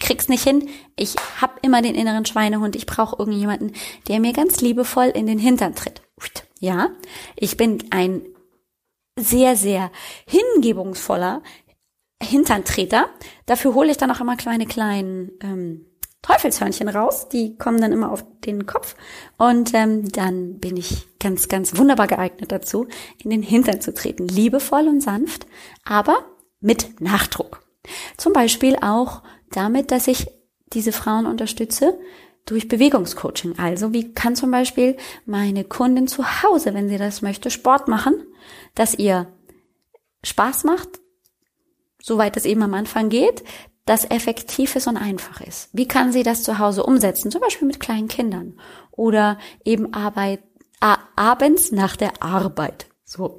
krieg's 0.00 0.28
nicht 0.28 0.44
hin. 0.44 0.68
Ich 0.96 1.14
hab 1.40 1.64
immer 1.64 1.80
den 1.80 1.94
inneren 1.94 2.26
Schweinehund. 2.26 2.76
Ich 2.76 2.86
brauche 2.86 3.16
irgendjemanden, 3.18 3.72
der 4.08 4.20
mir 4.20 4.32
ganz 4.32 4.60
liebevoll 4.60 5.06
in 5.06 5.26
den 5.26 5.38
Hintern 5.38 5.74
tritt. 5.74 6.02
Ja, 6.58 6.90
ich 7.36 7.56
bin 7.56 7.82
ein 7.90 8.22
sehr, 9.18 9.56
sehr 9.56 9.90
hingebungsvoller 10.26 11.42
Hinterntreter. 12.22 13.08
Dafür 13.46 13.74
hole 13.74 13.90
ich 13.90 13.96
dann 13.96 14.10
auch 14.10 14.20
immer 14.20 14.36
kleine 14.36 14.66
kleinen 14.66 15.32
ähm, 15.42 15.86
Teufelshörnchen 16.22 16.88
raus. 16.88 17.28
Die 17.28 17.56
kommen 17.56 17.80
dann 17.80 17.92
immer 17.92 18.12
auf 18.12 18.24
den 18.44 18.66
Kopf. 18.66 18.94
Und 19.38 19.72
ähm, 19.74 20.08
dann 20.10 20.58
bin 20.58 20.76
ich 20.76 21.08
ganz, 21.18 21.48
ganz 21.48 21.76
wunderbar 21.76 22.06
geeignet 22.06 22.52
dazu, 22.52 22.86
in 23.22 23.30
den 23.30 23.42
Hintern 23.42 23.80
zu 23.80 23.94
treten. 23.94 24.28
Liebevoll 24.28 24.86
und 24.88 25.00
sanft, 25.00 25.46
aber 25.84 26.24
mit 26.60 27.00
Nachdruck. 27.00 27.62
Zum 28.16 28.32
Beispiel 28.32 28.76
auch 28.76 29.22
damit, 29.50 29.90
dass 29.90 30.06
ich 30.06 30.26
diese 30.72 30.92
Frauen 30.92 31.26
unterstütze 31.26 31.98
durch 32.46 32.68
Bewegungscoaching. 32.68 33.58
Also 33.58 33.92
wie 33.92 34.12
kann 34.12 34.36
zum 34.36 34.50
Beispiel 34.50 34.96
meine 35.24 35.64
Kundin 35.64 36.06
zu 36.06 36.42
Hause, 36.42 36.74
wenn 36.74 36.88
sie 36.88 36.98
das 36.98 37.22
möchte, 37.22 37.50
Sport 37.50 37.88
machen, 37.88 38.26
dass 38.74 38.94
ihr 38.94 39.28
Spaß 40.22 40.64
macht, 40.64 41.00
soweit 42.02 42.36
es 42.36 42.44
eben 42.44 42.62
am 42.62 42.74
Anfang 42.74 43.08
geht, 43.08 43.44
das 43.86 44.08
effektiv 44.10 44.76
ist 44.76 44.86
und 44.86 44.96
einfach 44.96 45.40
ist. 45.40 45.68
Wie 45.72 45.88
kann 45.88 46.12
sie 46.12 46.22
das 46.22 46.42
zu 46.42 46.58
Hause 46.58 46.84
umsetzen? 46.84 47.30
Zum 47.30 47.40
Beispiel 47.40 47.66
mit 47.66 47.80
kleinen 47.80 48.08
Kindern 48.08 48.58
oder 48.92 49.38
eben 49.64 49.92
Arbeit, 49.94 50.40
abends 51.16 51.72
nach 51.72 51.96
der 51.96 52.22
Arbeit. 52.22 52.86
So. 53.04 53.38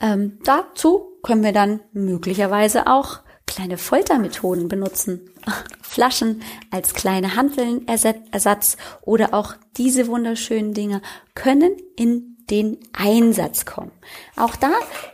Ähm, 0.00 0.38
dazu 0.44 1.18
können 1.22 1.44
wir 1.44 1.52
dann 1.52 1.80
möglicherweise 1.92 2.86
auch 2.86 3.20
kleine 3.46 3.78
Foltermethoden 3.78 4.68
benutzen. 4.68 5.30
Flaschen 5.82 6.42
als 6.70 6.94
kleine 6.94 7.36
Handeln 7.36 7.86
Ersatz 7.86 8.76
oder 9.02 9.34
auch 9.34 9.54
diese 9.76 10.06
wunderschönen 10.06 10.72
Dinge 10.72 11.02
können 11.34 11.76
in 11.96 12.31
den 12.52 12.76
Einsatz 12.92 13.64
kommen. 13.64 13.90
Auch 14.36 14.54
da 14.54 14.70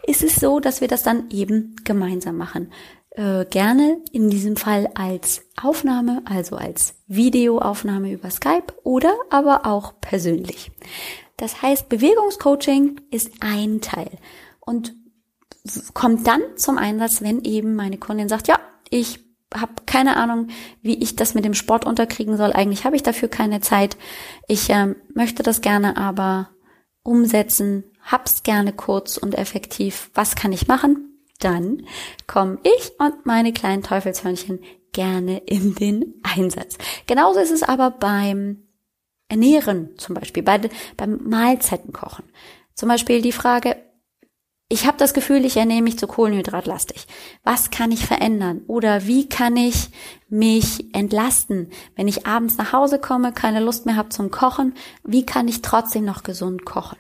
ist 0.07 0.25
es 0.25 0.37
so, 0.37 0.59
dass 0.59 0.81
wir 0.81 0.89
das 0.89 1.05
dann 1.05 1.31
eben 1.31 1.77
gemeinsam 1.85 2.37
machen. 2.37 2.73
Äh, 3.13 3.47
gerne 3.47 3.99
in 4.13 4.29
diesem 4.29 4.57
Fall 4.57 4.91
als 4.95 5.43
Aufnahme, 5.63 6.23
also 6.25 6.57
als 6.57 6.95
Videoaufnahme 7.07 8.13
über 8.13 8.31
Skype 8.31 8.75
oder 8.83 9.15
aber 9.31 9.67
auch 9.67 10.01
persönlich. 10.01 10.73
Das 11.37 11.63
heißt, 11.63 11.89
Bewegungscoaching 11.89 13.01
ist 13.13 13.31
ein 13.41 13.81
Teil 13.81 14.11
und 14.61 14.95
kommt 15.95 16.27
dann 16.27 16.43
zum 16.57 16.77
Einsatz, 16.77 17.23
wenn 17.23 17.45
eben 17.45 17.77
meine 17.77 17.99
Kundin 17.99 18.29
sagt, 18.29 18.49
ja, 18.49 18.59
ich 18.91 19.21
habe 19.55 19.73
keine 19.87 20.17
Ahnung, 20.17 20.49
wie 20.83 21.01
ich 21.03 21.15
das 21.15 21.35
mit 21.35 21.45
dem 21.45 21.55
Sport 21.55 21.87
unterkriegen 21.87 22.37
soll. 22.37 22.53
Eigentlich 22.53 22.85
habe 22.85 22.97
ich 22.97 23.03
dafür 23.03 23.29
keine 23.29 23.61
Zeit. 23.61 23.97
Ich 24.49 24.71
äh, 24.71 24.95
möchte 25.15 25.43
das 25.45 25.61
gerne 25.61 25.97
aber 25.97 26.51
umsetzen, 27.09 27.85
hab's 28.03 28.43
gerne 28.43 28.73
kurz 28.73 29.17
und 29.17 29.35
effektiv. 29.37 30.11
Was 30.15 30.37
kann 30.37 30.53
ich 30.53 30.69
machen? 30.69 31.25
Dann 31.41 31.87
komme 32.27 32.59
ich 32.63 32.93
und 32.99 33.27
meine 33.27 33.53
kleinen 33.53 33.83
Teufelshörnchen 33.83 34.61
gerne 34.93 35.39
in 35.39 35.75
den 35.75 36.21
Einsatz. 36.23 36.77
Genauso 37.07 37.41
ist 37.41 37.51
es 37.51 37.63
aber 37.63 37.91
beim 37.91 38.69
Ernähren 39.29 39.97
zum 39.99 40.15
Beispiel, 40.15 40.43
bei, 40.43 40.61
beim 40.97 41.19
Mahlzeitenkochen. 41.29 42.25
Zum 42.75 42.89
Beispiel 42.89 43.23
die 43.23 43.33
Frage, 43.33 43.77
ich 44.71 44.87
habe 44.87 44.99
das 44.99 45.15
Gefühl, 45.15 45.47
ich 45.47 45.57
ernähre 45.57 45.83
mich 45.83 45.99
zu 45.99 46.07
kohlenhydratlastig. 46.07 47.07
Was 47.43 47.71
kann 47.71 47.91
ich 47.91 48.05
verändern? 48.05 48.63
Oder 48.67 49.07
wie 49.07 49.29
kann 49.29 49.57
ich 49.57 49.89
mich 50.29 50.95
entlasten, 50.95 51.71
wenn 51.97 52.07
ich 52.07 52.27
abends 52.27 52.59
nach 52.59 52.73
Hause 52.73 52.99
komme, 52.99 53.33
keine 53.33 53.61
Lust 53.61 53.87
mehr 53.87 53.97
habe 53.97 54.11
zum 54.11 54.31
Kochen? 54.31 54.75
Wie 55.05 55.25
kann 55.25 55.49
ich 55.49 55.63
trotzdem 55.63 56.05
noch 56.05 56.23
gesund 56.23 56.67
kochen? 56.67 56.99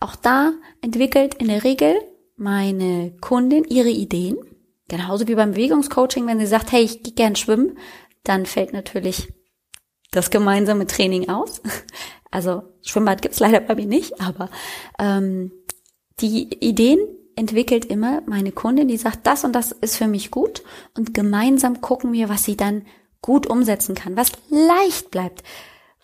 Auch 0.00 0.16
da 0.16 0.52
entwickelt 0.82 1.34
in 1.34 1.48
der 1.48 1.64
Regel 1.64 1.94
meine 2.36 3.16
Kundin 3.20 3.64
ihre 3.64 3.90
Ideen. 3.90 4.36
Genauso 4.88 5.28
wie 5.28 5.34
beim 5.34 5.52
Bewegungscoaching, 5.52 6.26
wenn 6.26 6.40
sie 6.40 6.46
sagt, 6.46 6.72
hey, 6.72 6.82
ich 6.82 7.02
gehe 7.02 7.14
gern 7.14 7.36
schwimmen, 7.36 7.78
dann 8.24 8.44
fällt 8.44 8.74
natürlich 8.74 9.32
das 10.10 10.30
gemeinsame 10.30 10.86
Training 10.86 11.30
aus. 11.30 11.62
Also 12.34 12.62
Schwimmbad 12.80 13.20
gibt's 13.20 13.40
leider 13.40 13.60
bei 13.60 13.74
mir 13.74 13.84
nicht, 13.84 14.18
aber 14.18 14.48
ähm, 14.98 15.52
die 16.20 16.54
Ideen 16.60 17.00
entwickelt 17.36 17.84
immer 17.86 18.22
meine 18.26 18.52
Kundin, 18.52 18.88
die 18.88 18.96
sagt, 18.96 19.26
das 19.26 19.44
und 19.44 19.52
das 19.52 19.72
ist 19.72 19.96
für 19.96 20.06
mich 20.06 20.30
gut 20.30 20.62
und 20.96 21.14
gemeinsam 21.14 21.80
gucken 21.80 22.12
wir, 22.12 22.28
was 22.28 22.44
sie 22.44 22.56
dann 22.56 22.84
gut 23.22 23.46
umsetzen 23.46 23.94
kann, 23.94 24.16
was 24.16 24.32
leicht 24.50 25.10
bleibt, 25.10 25.42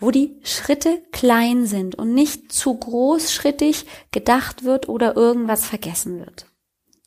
wo 0.00 0.10
die 0.10 0.38
Schritte 0.42 1.02
klein 1.12 1.66
sind 1.66 1.96
und 1.96 2.14
nicht 2.14 2.52
zu 2.52 2.74
großschrittig 2.74 3.84
gedacht 4.12 4.64
wird 4.64 4.88
oder 4.88 5.16
irgendwas 5.16 5.66
vergessen 5.66 6.20
wird. 6.20 6.46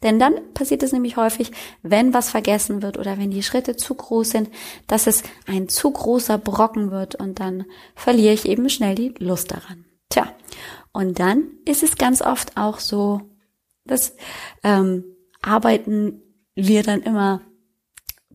Denn 0.04 0.18
dann 0.18 0.54
passiert 0.54 0.82
es 0.84 0.92
nämlich 0.92 1.16
häufig, 1.16 1.52
wenn 1.84 2.14
was 2.14 2.32
vergessen 2.32 2.82
wird 2.82 2.98
oder 2.98 3.18
wenn 3.20 3.30
die 3.30 3.44
Schritte 3.44 3.76
zu 3.76 3.94
groß 3.94 4.32
sind, 4.32 4.50
dass 4.88 5.06
es 5.06 5.24
ein 5.46 5.70
zu 5.70 5.92
großer 5.92 6.38
Brocken 6.40 6.92
wird 6.92 7.16
und 7.16 7.40
dann 7.40 7.66
verliere 7.96 8.34
ich 8.34 8.48
eben 8.48 8.68
schnell 8.70 8.96
die 8.96 9.14
Lust 9.20 9.52
daran. 9.52 9.86
Tja, 10.10 10.34
und 10.94 11.20
dann 11.20 11.44
ist 11.66 11.84
es 11.84 11.98
ganz 11.98 12.22
oft 12.22 12.58
auch 12.58 12.80
so, 12.80 13.22
dass 13.86 14.16
ähm, 14.64 15.04
arbeiten 15.42 16.22
wir 16.56 16.84
dann 16.84 17.02
immer 17.02 17.42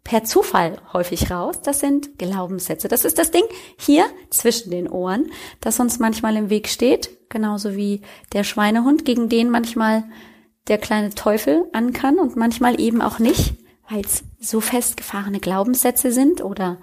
per 0.06 0.24
Zufall 0.24 0.78
häufig 0.92 1.30
raus. 1.30 1.60
Das 1.62 1.80
sind 1.80 2.18
Glaubenssätze. 2.18 2.88
Das 2.88 3.04
ist 3.04 3.18
das 3.18 3.32
Ding 3.32 3.42
hier 3.76 4.06
zwischen 4.30 4.70
den 4.70 4.88
Ohren, 4.88 5.30
das 5.60 5.80
uns 5.80 5.98
manchmal 5.98 6.36
im 6.36 6.48
Weg 6.48 6.68
steht, 6.68 7.28
genauso 7.28 7.74
wie 7.76 8.02
der 8.32 8.44
Schweinehund, 8.44 9.04
gegen 9.04 9.28
den 9.28 9.50
manchmal 9.50 10.04
der 10.68 10.78
kleine 10.78 11.10
Teufel 11.10 11.64
an 11.72 11.92
kann 11.92 12.18
und 12.18 12.36
manchmal 12.36 12.80
eben 12.80 13.02
auch 13.02 13.18
nicht, 13.18 13.54
weil 13.88 14.04
es 14.04 14.22
so 14.40 14.60
festgefahrene 14.60 15.40
Glaubenssätze 15.40 16.12
sind 16.12 16.42
oder 16.42 16.78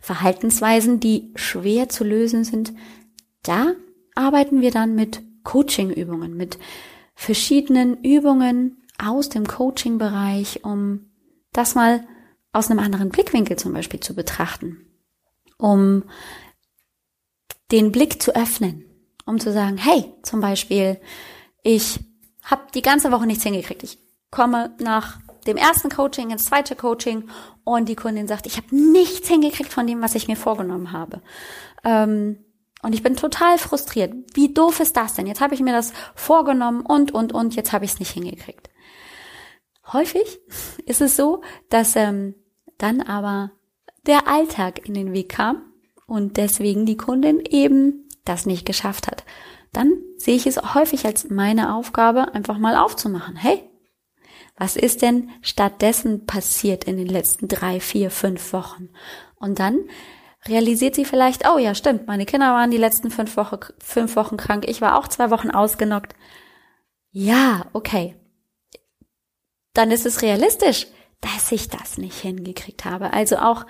Verhaltensweisen, 0.00 1.00
die 1.00 1.32
schwer 1.34 1.88
zu 1.88 2.04
lösen 2.04 2.44
sind. 2.44 2.72
Da 3.42 3.74
arbeiten 4.18 4.60
wir 4.60 4.70
dann 4.70 4.94
mit 4.94 5.22
Coaching-Übungen, 5.44 6.36
mit 6.36 6.58
verschiedenen 7.14 8.02
Übungen 8.02 8.82
aus 8.98 9.28
dem 9.28 9.46
Coaching-Bereich, 9.46 10.64
um 10.64 11.10
das 11.52 11.74
mal 11.74 12.06
aus 12.52 12.70
einem 12.70 12.80
anderen 12.80 13.10
Blickwinkel 13.10 13.56
zum 13.56 13.72
Beispiel 13.72 14.00
zu 14.00 14.14
betrachten, 14.14 14.86
um 15.56 16.02
den 17.70 17.92
Blick 17.92 18.20
zu 18.20 18.34
öffnen, 18.34 18.84
um 19.24 19.38
zu 19.38 19.52
sagen, 19.52 19.76
hey, 19.76 20.12
zum 20.22 20.40
Beispiel, 20.40 21.00
ich 21.62 22.00
habe 22.42 22.62
die 22.74 22.82
ganze 22.82 23.12
Woche 23.12 23.26
nichts 23.26 23.44
hingekriegt. 23.44 23.82
Ich 23.84 23.98
komme 24.30 24.74
nach 24.80 25.20
dem 25.46 25.56
ersten 25.56 25.90
Coaching 25.90 26.30
ins 26.30 26.46
zweite 26.46 26.74
Coaching 26.74 27.28
und 27.62 27.88
die 27.88 27.96
Kundin 27.96 28.26
sagt, 28.26 28.46
ich 28.46 28.56
habe 28.56 28.74
nichts 28.74 29.28
hingekriegt 29.28 29.72
von 29.72 29.86
dem, 29.86 30.02
was 30.02 30.14
ich 30.14 30.28
mir 30.28 30.36
vorgenommen 30.36 30.92
habe. 30.92 31.22
Ähm, 31.84 32.44
und 32.82 32.94
ich 32.94 33.02
bin 33.02 33.16
total 33.16 33.58
frustriert. 33.58 34.14
Wie 34.34 34.52
doof 34.52 34.80
ist 34.80 34.96
das 34.96 35.14
denn? 35.14 35.26
Jetzt 35.26 35.40
habe 35.40 35.54
ich 35.54 35.60
mir 35.60 35.72
das 35.72 35.92
vorgenommen 36.14 36.82
und, 36.82 37.12
und, 37.12 37.32
und, 37.32 37.54
jetzt 37.54 37.72
habe 37.72 37.84
ich 37.84 37.92
es 37.92 37.98
nicht 37.98 38.12
hingekriegt. 38.12 38.70
Häufig 39.92 40.40
ist 40.86 41.00
es 41.00 41.16
so, 41.16 41.42
dass 41.70 41.96
ähm, 41.96 42.34
dann 42.78 43.00
aber 43.00 43.52
der 44.06 44.28
Alltag 44.28 44.86
in 44.86 44.94
den 44.94 45.12
Weg 45.12 45.30
kam 45.30 45.62
und 46.06 46.36
deswegen 46.36 46.86
die 46.86 46.96
Kundin 46.96 47.40
eben 47.40 48.08
das 48.24 48.46
nicht 48.46 48.64
geschafft 48.64 49.06
hat. 49.08 49.24
Dann 49.72 49.92
sehe 50.16 50.36
ich 50.36 50.46
es 50.46 50.74
häufig 50.74 51.04
als 51.04 51.28
meine 51.28 51.74
Aufgabe, 51.74 52.32
einfach 52.34 52.58
mal 52.58 52.76
aufzumachen. 52.76 53.36
Hey, 53.36 53.68
was 54.56 54.76
ist 54.76 55.02
denn 55.02 55.30
stattdessen 55.42 56.26
passiert 56.26 56.84
in 56.84 56.96
den 56.96 57.06
letzten 57.06 57.48
drei, 57.48 57.80
vier, 57.80 58.10
fünf 58.10 58.52
Wochen? 58.52 58.88
Und 59.36 59.58
dann 59.58 59.78
realisiert 60.46 60.94
sie 60.94 61.04
vielleicht, 61.04 61.48
oh 61.48 61.58
ja, 61.58 61.74
stimmt, 61.74 62.06
meine 62.06 62.26
Kinder 62.26 62.52
waren 62.52 62.70
die 62.70 62.76
letzten 62.76 63.10
fünf, 63.10 63.36
Woche, 63.36 63.60
fünf 63.78 64.16
Wochen 64.16 64.36
krank, 64.36 64.64
ich 64.68 64.80
war 64.80 64.98
auch 64.98 65.08
zwei 65.08 65.30
Wochen 65.30 65.50
ausgenockt. 65.50 66.14
Ja, 67.10 67.66
okay. 67.72 68.14
Dann 69.74 69.90
ist 69.90 70.06
es 70.06 70.22
realistisch, 70.22 70.86
dass 71.20 71.52
ich 71.52 71.68
das 71.68 71.98
nicht 71.98 72.20
hingekriegt 72.20 72.84
habe. 72.84 73.12
Also 73.12 73.38
auch 73.38 73.66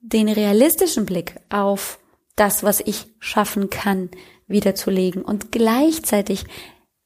den 0.00 0.28
realistischen 0.28 1.06
Blick 1.06 1.36
auf 1.48 1.98
das, 2.34 2.62
was 2.62 2.80
ich 2.80 3.06
schaffen 3.18 3.70
kann, 3.70 4.10
wiederzulegen 4.46 5.22
und 5.22 5.52
gleichzeitig 5.52 6.44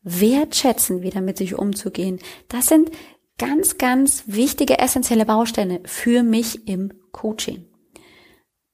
wertschätzen, 0.02 1.02
wieder 1.02 1.20
mit 1.20 1.38
sich 1.38 1.54
umzugehen. 1.54 2.18
Das 2.48 2.66
sind 2.66 2.90
ganz, 3.38 3.78
ganz 3.78 4.24
wichtige, 4.26 4.78
essentielle 4.78 5.24
Bausteine 5.24 5.80
für 5.84 6.22
mich 6.22 6.68
im 6.68 6.92
Coaching. 7.12 7.69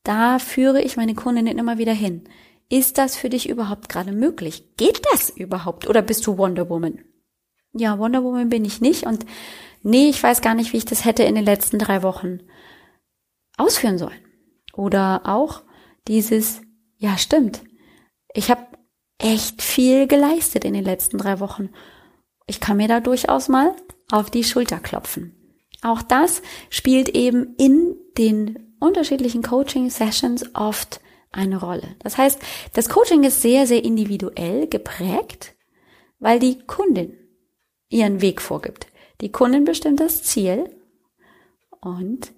Da 0.07 0.39
führe 0.39 0.81
ich 0.81 0.97
meine 0.97 1.17
Kundinnen 1.17 1.59
immer 1.59 1.79
wieder 1.79 1.93
hin. 1.93 2.23
Ist 2.69 2.97
das 2.97 3.17
für 3.17 3.29
dich 3.29 3.49
überhaupt 3.49 3.89
gerade 3.89 4.13
möglich? 4.13 4.77
Geht 4.77 5.03
das 5.13 5.31
überhaupt? 5.31 5.89
Oder 5.89 6.01
bist 6.01 6.25
du 6.29 6.39
Wonder 6.39 6.71
Woman? 6.71 7.01
Ja, 7.73 7.99
Wonder 7.99 8.23
Woman 8.23 8.49
bin 8.49 8.65
ich 8.65 8.81
nicht 8.81 9.05
und 9.05 9.27
nee, 9.83 10.09
ich 10.09 10.23
weiß 10.23 10.43
gar 10.43 10.55
nicht, 10.55 10.73
wie 10.73 10.77
ich 10.77 10.85
das 10.85 11.05
hätte 11.05 11.25
in 11.25 11.35
den 11.35 11.45
letzten 11.45 11.81
drei 11.81 12.05
Wochen 12.05 12.39
ausführen 13.57 13.99
sollen. 13.99 14.25
Oder 14.75 15.23
auch 15.25 15.65
dieses, 16.07 16.61
ja 16.99 17.19
stimmt, 17.19 17.65
ich 18.33 18.49
habe 18.49 18.65
echt 19.19 19.61
viel 19.61 20.07
geleistet 20.07 20.65
in 20.65 20.75
den 20.75 20.85
letzten 20.85 21.19
drei 21.19 21.41
Wochen. 21.41 21.71
Ich 22.47 22.61
kann 22.61 22.77
mir 22.77 22.87
da 22.87 23.01
durchaus 23.01 23.49
mal 23.49 23.75
auf 24.13 24.31
die 24.31 24.45
Schulter 24.45 24.79
klopfen. 24.79 25.35
Auch 25.83 26.01
das 26.01 26.43
spielt 26.71 27.09
eben 27.09 27.57
in 27.57 27.97
den 28.17 28.66
unterschiedlichen 28.87 29.43
Coaching-Sessions 29.43 30.55
oft 30.55 31.01
eine 31.33 31.59
Rolle. 31.61 31.97
Das 31.99 32.17
heißt, 32.17 32.41
das 32.73 32.89
Coaching 32.89 33.25
ist 33.25 33.43
sehr, 33.43 33.67
sehr 33.67 33.85
individuell 33.85 34.69
geprägt, 34.69 35.55
weil 36.19 36.39
die 36.39 36.59
Kundin 36.61 37.17
ihren 37.89 38.21
Weg 38.21 38.41
vorgibt. 38.41 38.87
Die 39.21 39.31
Kundin 39.31 39.65
bestimmt 39.65 40.01
das 40.01 40.23
Ziel 40.23 40.71
und 41.81 42.33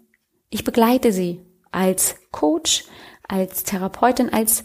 ich 0.50 0.64
begleite 0.64 1.12
sie 1.12 1.40
als 1.70 2.16
Coach, 2.30 2.84
als 3.26 3.64
Therapeutin, 3.64 4.32
als 4.32 4.64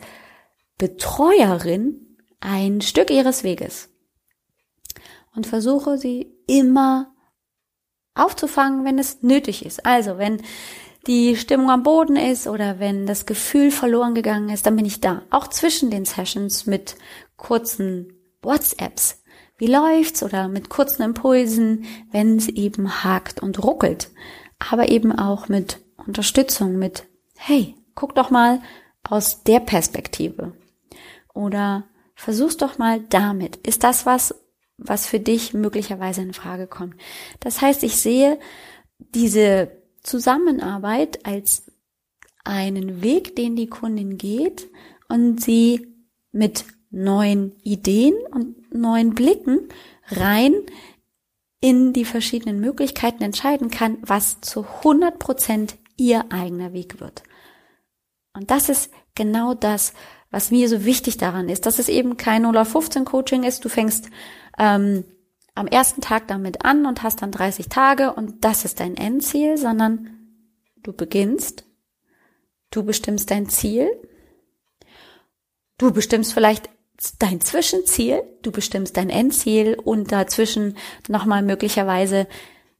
Betreuerin 0.77 2.17
ein 2.39 2.81
Stück 2.81 3.09
ihres 3.09 3.43
Weges 3.43 3.89
und 5.35 5.47
versuche 5.47 5.97
sie 5.97 6.33
immer 6.47 7.13
aufzufangen, 8.15 8.85
wenn 8.85 8.99
es 8.99 9.23
nötig 9.23 9.65
ist. 9.65 9.85
Also, 9.85 10.17
wenn 10.17 10.41
die 11.07 11.35
Stimmung 11.35 11.69
am 11.69 11.83
Boden 11.83 12.15
ist 12.15 12.47
oder 12.47 12.79
wenn 12.79 13.05
das 13.05 13.25
Gefühl 13.25 13.71
verloren 13.71 14.15
gegangen 14.15 14.49
ist, 14.49 14.65
dann 14.65 14.75
bin 14.75 14.85
ich 14.85 15.01
da. 15.01 15.23
Auch 15.29 15.47
zwischen 15.47 15.89
den 15.89 16.05
Sessions 16.05 16.65
mit 16.65 16.95
kurzen 17.35 18.13
WhatsApps. 18.41 19.21
Wie 19.57 19.67
läuft's? 19.67 20.23
Oder 20.23 20.47
mit 20.47 20.69
kurzen 20.69 21.03
Impulsen, 21.03 21.85
wenn 22.11 22.37
es 22.37 22.47
eben 22.47 23.03
hakt 23.03 23.41
und 23.41 23.63
ruckelt. 23.63 24.11
Aber 24.59 24.89
eben 24.89 25.11
auch 25.11 25.49
mit 25.49 25.81
Unterstützung, 26.05 26.77
mit, 26.77 27.03
hey, 27.37 27.75
guck 27.95 28.15
doch 28.15 28.29
mal 28.29 28.61
aus 29.03 29.43
der 29.43 29.59
Perspektive. 29.59 30.53
Oder 31.33 31.85
versuch's 32.15 32.57
doch 32.57 32.77
mal 32.77 33.01
damit. 33.09 33.57
Ist 33.67 33.83
das 33.83 34.05
was, 34.05 34.35
was 34.77 35.05
für 35.05 35.19
dich 35.19 35.53
möglicherweise 35.53 36.21
in 36.21 36.33
Frage 36.33 36.67
kommt? 36.67 36.95
Das 37.41 37.61
heißt, 37.61 37.83
ich 37.83 37.97
sehe 37.97 38.39
diese 38.97 39.82
Zusammenarbeit 40.03 41.25
als 41.25 41.71
einen 42.43 43.01
Weg, 43.01 43.35
den 43.35 43.55
die 43.55 43.67
Kundin 43.67 44.17
geht 44.17 44.69
und 45.07 45.41
sie 45.41 45.87
mit 46.31 46.65
neuen 46.89 47.55
Ideen 47.63 48.15
und 48.31 48.73
neuen 48.73 49.15
Blicken 49.15 49.69
rein 50.09 50.53
in 51.61 51.93
die 51.93 52.05
verschiedenen 52.05 52.59
Möglichkeiten 52.59 53.23
entscheiden 53.23 53.71
kann, 53.71 53.97
was 54.01 54.41
zu 54.41 54.65
100 54.65 55.17
Prozent 55.17 55.77
ihr 55.95 56.25
eigener 56.31 56.73
Weg 56.73 56.99
wird. 56.99 57.23
Und 58.33 58.51
das 58.51 58.67
ist 58.67 58.91
genau 59.15 59.53
das, 59.53 59.93
was 60.29 60.51
mir 60.51 60.67
so 60.67 60.83
wichtig 60.83 61.17
daran 61.17 61.47
ist, 61.47 61.65
dass 61.65 61.79
es 61.79 61.87
eben 61.87 62.17
kein 62.17 62.41
0 62.41 62.65
15 62.65 63.05
Coaching 63.05 63.43
ist. 63.43 63.63
Du 63.63 63.69
fängst 63.69 64.09
ähm, 64.57 65.05
am 65.55 65.67
ersten 65.67 66.01
Tag 66.01 66.27
damit 66.27 66.65
an 66.65 66.85
und 66.85 67.03
hast 67.03 67.21
dann 67.21 67.31
30 67.31 67.69
Tage 67.69 68.13
und 68.13 68.43
das 68.43 68.65
ist 68.65 68.79
dein 68.79 68.97
Endziel, 68.97 69.57
sondern 69.57 70.09
du 70.77 70.93
beginnst, 70.93 71.65
du 72.71 72.83
bestimmst 72.83 73.31
dein 73.31 73.49
Ziel, 73.49 73.89
du 75.77 75.91
bestimmst 75.91 76.33
vielleicht 76.33 76.69
dein 77.19 77.41
Zwischenziel, 77.41 78.23
du 78.41 78.51
bestimmst 78.51 78.97
dein 78.97 79.09
Endziel 79.09 79.75
und 79.75 80.11
dazwischen 80.11 80.77
nochmal 81.07 81.43
möglicherweise 81.43 82.27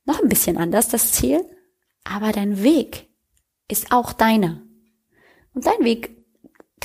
noch 0.05 0.21
ein 0.21 0.29
bisschen 0.29 0.57
anders 0.57 0.89
das 0.89 1.11
Ziel, 1.11 1.45
aber 2.03 2.31
dein 2.31 2.63
Weg 2.63 3.09
ist 3.67 3.91
auch 3.91 4.13
deiner. 4.13 4.61
Und 5.53 5.65
dein 5.65 5.83
Weg 5.83 6.22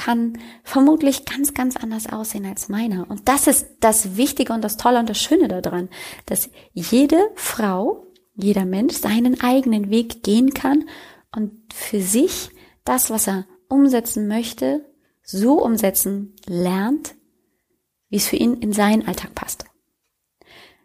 kann 0.09 0.39
vermutlich 0.65 1.27
ganz, 1.27 1.53
ganz 1.53 1.77
anders 1.77 2.11
aussehen 2.11 2.47
als 2.47 2.71
meiner. 2.71 3.11
Und 3.11 3.29
das 3.29 3.47
ist 3.47 3.67
das 3.81 4.17
Wichtige 4.17 4.55
und 4.55 4.65
das 4.65 4.79
Tolle 4.79 4.99
und 4.99 5.11
das 5.11 5.21
Schöne 5.21 5.49
daran, 5.49 5.91
dass 6.25 6.49
jede 6.73 7.31
Frau, 7.35 8.07
jeder 8.35 8.65
Mensch 8.65 8.95
seinen 8.95 9.43
eigenen 9.43 9.91
Weg 9.91 10.23
gehen 10.23 10.55
kann 10.55 10.89
und 11.37 11.53
für 11.75 12.01
sich 12.01 12.49
das, 12.85 13.11
was 13.11 13.29
er 13.29 13.45
umsetzen 13.69 14.29
möchte, 14.29 14.87
so 15.23 15.63
umsetzen 15.63 16.35
lernt, 16.47 17.15
wie 18.09 18.17
es 18.17 18.29
für 18.29 18.37
ihn 18.37 18.55
in 18.55 18.73
seinen 18.73 19.07
Alltag 19.07 19.35
passt. 19.35 19.67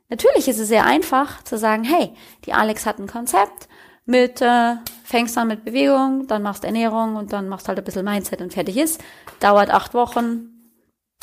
Natürlich 0.09 0.49
ist 0.49 0.59
es 0.59 0.67
sehr 0.67 0.85
einfach 0.85 1.45
zu 1.45 1.57
sagen, 1.57 1.85
hey, 1.85 2.13
die 2.43 2.51
Alex 2.51 2.85
hat 2.85 2.99
ein 2.99 3.07
Konzept 3.07 3.69
mit, 4.05 4.41
äh, 4.41 4.75
fängst 5.03 5.37
an 5.37 5.47
mit 5.47 5.65
Bewegung, 5.65 6.27
dann 6.27 6.43
machst 6.43 6.65
Ernährung 6.65 7.15
und 7.15 7.33
dann 7.33 7.47
machst 7.47 7.67
halt 7.67 7.77
ein 7.77 7.83
bisschen 7.85 8.05
Mindset 8.05 8.41
und 8.41 8.53
fertig 8.53 8.77
ist. 8.77 9.01
Dauert 9.39 9.69
acht 9.69 9.93
Wochen. 9.93 10.49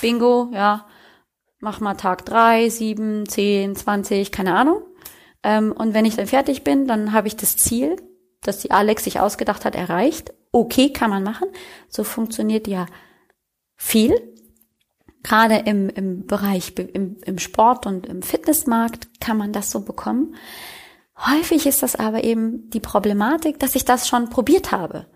Bingo, 0.00 0.50
ja. 0.52 0.86
Mach 1.58 1.80
mal 1.80 1.94
Tag 1.94 2.24
drei, 2.24 2.70
sieben, 2.70 3.28
zehn, 3.28 3.76
zwanzig, 3.76 4.32
keine 4.32 4.54
Ahnung. 4.54 4.82
Ähm, 5.42 5.72
und 5.72 5.92
wenn 5.92 6.06
ich 6.06 6.16
dann 6.16 6.26
fertig 6.26 6.64
bin, 6.64 6.86
dann 6.86 7.12
habe 7.12 7.28
ich 7.28 7.36
das 7.36 7.56
Ziel, 7.56 7.96
das 8.42 8.60
die 8.60 8.70
Alex 8.70 9.04
sich 9.04 9.20
ausgedacht 9.20 9.66
hat, 9.66 9.74
erreicht. 9.74 10.32
Okay, 10.52 10.90
kann 10.92 11.10
man 11.10 11.22
machen. 11.22 11.48
So 11.88 12.02
funktioniert 12.02 12.66
ja 12.66 12.86
viel. 13.76 14.14
Gerade 15.22 15.56
im, 15.56 15.90
im 15.90 16.26
Bereich, 16.26 16.72
im, 16.78 17.18
im 17.22 17.38
Sport 17.38 17.84
und 17.84 18.06
im 18.06 18.22
Fitnessmarkt 18.22 19.20
kann 19.20 19.36
man 19.36 19.52
das 19.52 19.70
so 19.70 19.80
bekommen. 19.80 20.34
Häufig 21.26 21.66
ist 21.66 21.82
das 21.82 21.96
aber 21.96 22.24
eben 22.24 22.70
die 22.70 22.80
Problematik, 22.80 23.58
dass 23.58 23.74
ich 23.74 23.84
das 23.84 24.08
schon 24.08 24.30
probiert 24.30 24.72
habe. 24.72 25.06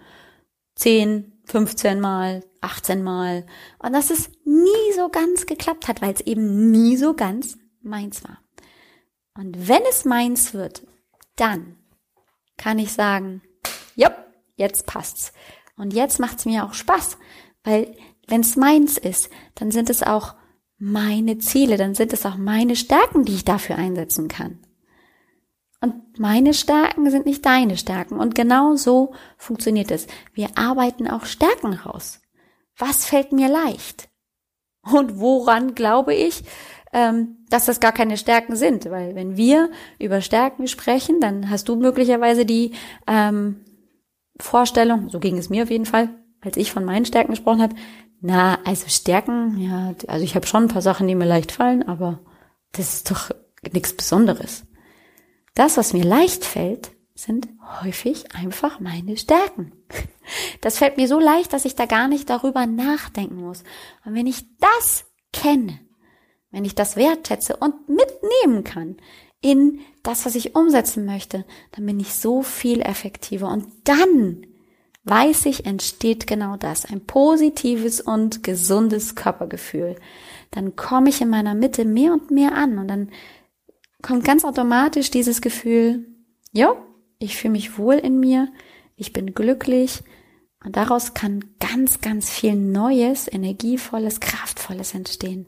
10, 0.76 1.32
15 1.46 2.00
Mal, 2.00 2.44
18 2.60 3.02
Mal. 3.02 3.46
Und 3.78 3.92
dass 3.92 4.10
es 4.10 4.30
nie 4.44 4.92
so 4.96 5.08
ganz 5.08 5.46
geklappt 5.46 5.88
hat, 5.88 6.02
weil 6.02 6.12
es 6.12 6.20
eben 6.20 6.70
nie 6.70 6.96
so 6.96 7.14
ganz 7.14 7.56
meins 7.82 8.22
war. 8.24 8.38
Und 9.36 9.68
wenn 9.68 9.82
es 9.88 10.04
meins 10.04 10.52
wird, 10.52 10.82
dann 11.36 11.76
kann 12.56 12.78
ich 12.78 12.92
sagen, 12.92 13.42
ja, 13.94 14.14
jetzt 14.56 14.86
passt's. 14.86 15.32
Und 15.76 15.92
jetzt 15.92 16.20
macht's 16.20 16.44
mir 16.44 16.64
auch 16.64 16.74
Spaß, 16.74 17.18
weil 17.64 17.96
wenn 18.28 18.42
es 18.42 18.56
meins 18.56 18.98
ist, 18.98 19.30
dann 19.54 19.70
sind 19.70 19.90
es 19.90 20.02
auch 20.02 20.34
meine 20.78 21.38
Ziele, 21.38 21.76
dann 21.76 21.94
sind 21.94 22.12
es 22.12 22.26
auch 22.26 22.36
meine 22.36 22.76
Stärken, 22.76 23.24
die 23.24 23.34
ich 23.34 23.44
dafür 23.44 23.76
einsetzen 23.76 24.28
kann. 24.28 24.63
Und 25.84 26.18
meine 26.18 26.54
Stärken 26.54 27.10
sind 27.10 27.26
nicht 27.26 27.44
deine 27.44 27.76
Stärken. 27.76 28.18
Und 28.18 28.34
genau 28.34 28.74
so 28.74 29.12
funktioniert 29.36 29.90
es. 29.90 30.06
Wir 30.32 30.48
arbeiten 30.54 31.06
auch 31.10 31.26
Stärken 31.26 31.74
raus. 31.74 32.22
Was 32.78 33.04
fällt 33.04 33.32
mir 33.32 33.48
leicht? 33.48 34.08
Und 34.90 35.20
woran 35.20 35.74
glaube 35.74 36.14
ich, 36.14 36.42
ähm, 36.94 37.36
dass 37.50 37.66
das 37.66 37.80
gar 37.80 37.92
keine 37.92 38.16
Stärken 38.16 38.56
sind? 38.56 38.90
Weil 38.90 39.14
wenn 39.14 39.36
wir 39.36 39.70
über 39.98 40.22
Stärken 40.22 40.68
sprechen, 40.68 41.20
dann 41.20 41.50
hast 41.50 41.68
du 41.68 41.76
möglicherweise 41.76 42.46
die 42.46 42.72
ähm, 43.06 43.60
Vorstellung, 44.40 45.10
so 45.10 45.20
ging 45.20 45.36
es 45.36 45.50
mir 45.50 45.64
auf 45.64 45.70
jeden 45.70 45.86
Fall, 45.86 46.08
als 46.40 46.56
ich 46.56 46.72
von 46.72 46.86
meinen 46.86 47.04
Stärken 47.04 47.32
gesprochen 47.32 47.60
habe, 47.60 47.74
na, 48.22 48.58
also 48.64 48.88
Stärken, 48.88 49.58
ja, 49.58 49.94
also 50.08 50.24
ich 50.24 50.34
habe 50.34 50.46
schon 50.46 50.64
ein 50.64 50.68
paar 50.68 50.80
Sachen, 50.80 51.06
die 51.06 51.14
mir 51.14 51.26
leicht 51.26 51.52
fallen, 51.52 51.82
aber 51.86 52.20
das 52.72 52.94
ist 52.94 53.10
doch 53.10 53.30
nichts 53.70 53.94
Besonderes. 53.94 54.64
Das, 55.54 55.76
was 55.76 55.92
mir 55.92 56.04
leicht 56.04 56.44
fällt, 56.44 56.90
sind 57.14 57.48
häufig 57.82 58.34
einfach 58.34 58.80
meine 58.80 59.16
Stärken. 59.16 59.72
Das 60.62 60.78
fällt 60.78 60.96
mir 60.96 61.06
so 61.06 61.20
leicht, 61.20 61.52
dass 61.52 61.66
ich 61.66 61.74
da 61.74 61.84
gar 61.84 62.08
nicht 62.08 62.30
darüber 62.30 62.66
nachdenken 62.66 63.36
muss. 63.36 63.62
Und 64.06 64.14
wenn 64.14 64.26
ich 64.26 64.46
das 64.58 65.04
kenne, 65.34 65.78
wenn 66.50 66.64
ich 66.64 66.74
das 66.74 66.96
wertschätze 66.96 67.56
und 67.56 67.74
mitnehmen 67.88 68.64
kann 68.64 68.96
in 69.42 69.80
das, 70.02 70.24
was 70.24 70.34
ich 70.34 70.54
umsetzen 70.54 71.04
möchte, 71.04 71.44
dann 71.72 71.84
bin 71.84 72.00
ich 72.00 72.14
so 72.14 72.42
viel 72.42 72.80
effektiver. 72.80 73.48
Und 73.48 73.66
dann 73.84 74.46
weiß 75.04 75.46
ich, 75.46 75.66
entsteht 75.66 76.26
genau 76.26 76.56
das, 76.56 76.86
ein 76.86 77.04
positives 77.04 78.00
und 78.00 78.42
gesundes 78.42 79.14
Körpergefühl. 79.14 79.96
Dann 80.50 80.76
komme 80.76 81.10
ich 81.10 81.20
in 81.20 81.28
meiner 81.28 81.54
Mitte 81.54 81.84
mehr 81.84 82.14
und 82.14 82.30
mehr 82.30 82.54
an 82.54 82.78
und 82.78 82.88
dann 82.88 83.10
kommt 84.04 84.24
ganz 84.24 84.44
automatisch 84.44 85.10
dieses 85.10 85.40
Gefühl, 85.40 86.06
ja, 86.52 86.76
ich 87.18 87.36
fühle 87.36 87.52
mich 87.52 87.78
wohl 87.78 87.94
in 87.94 88.20
mir, 88.20 88.52
ich 88.96 89.12
bin 89.12 89.34
glücklich 89.34 90.02
Und 90.62 90.76
daraus 90.76 91.14
kann 91.14 91.54
ganz, 91.58 92.00
ganz 92.00 92.30
viel 92.30 92.54
Neues, 92.54 93.30
Energievolles, 93.30 94.20
Kraftvolles 94.20 94.94
entstehen. 94.94 95.46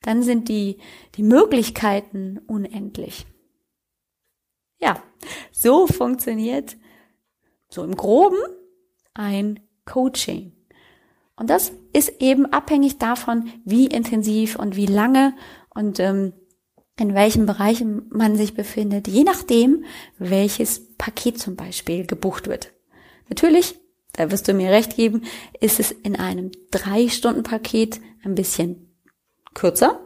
Dann 0.00 0.22
sind 0.22 0.48
die, 0.48 0.78
die 1.16 1.22
Möglichkeiten 1.22 2.38
unendlich. 2.46 3.26
Ja, 4.80 5.02
so 5.50 5.86
funktioniert 5.86 6.76
so 7.68 7.82
im 7.84 7.96
groben 7.96 8.38
ein 9.14 9.60
Coaching. 9.86 10.52
Und 11.36 11.50
das 11.50 11.72
ist 11.92 12.20
eben 12.20 12.46
abhängig 12.46 12.98
davon, 12.98 13.50
wie 13.64 13.86
intensiv 13.86 14.56
und 14.56 14.76
wie 14.76 14.86
lange 14.86 15.34
und 15.70 15.98
ähm, 15.98 16.32
in 16.98 17.14
welchem 17.14 17.46
Bereich 17.46 17.84
man 18.10 18.36
sich 18.36 18.54
befindet, 18.54 19.08
je 19.08 19.24
nachdem, 19.24 19.84
welches 20.18 20.96
Paket 20.96 21.40
zum 21.40 21.56
Beispiel 21.56 22.06
gebucht 22.06 22.46
wird. 22.46 22.72
Natürlich, 23.28 23.80
da 24.12 24.30
wirst 24.30 24.46
du 24.46 24.54
mir 24.54 24.70
recht 24.70 24.96
geben, 24.96 25.22
ist 25.60 25.80
es 25.80 25.90
in 25.90 26.16
einem 26.16 26.52
Drei-Stunden-Paket 26.70 28.00
ein 28.24 28.34
bisschen 28.34 28.94
kürzer, 29.54 30.00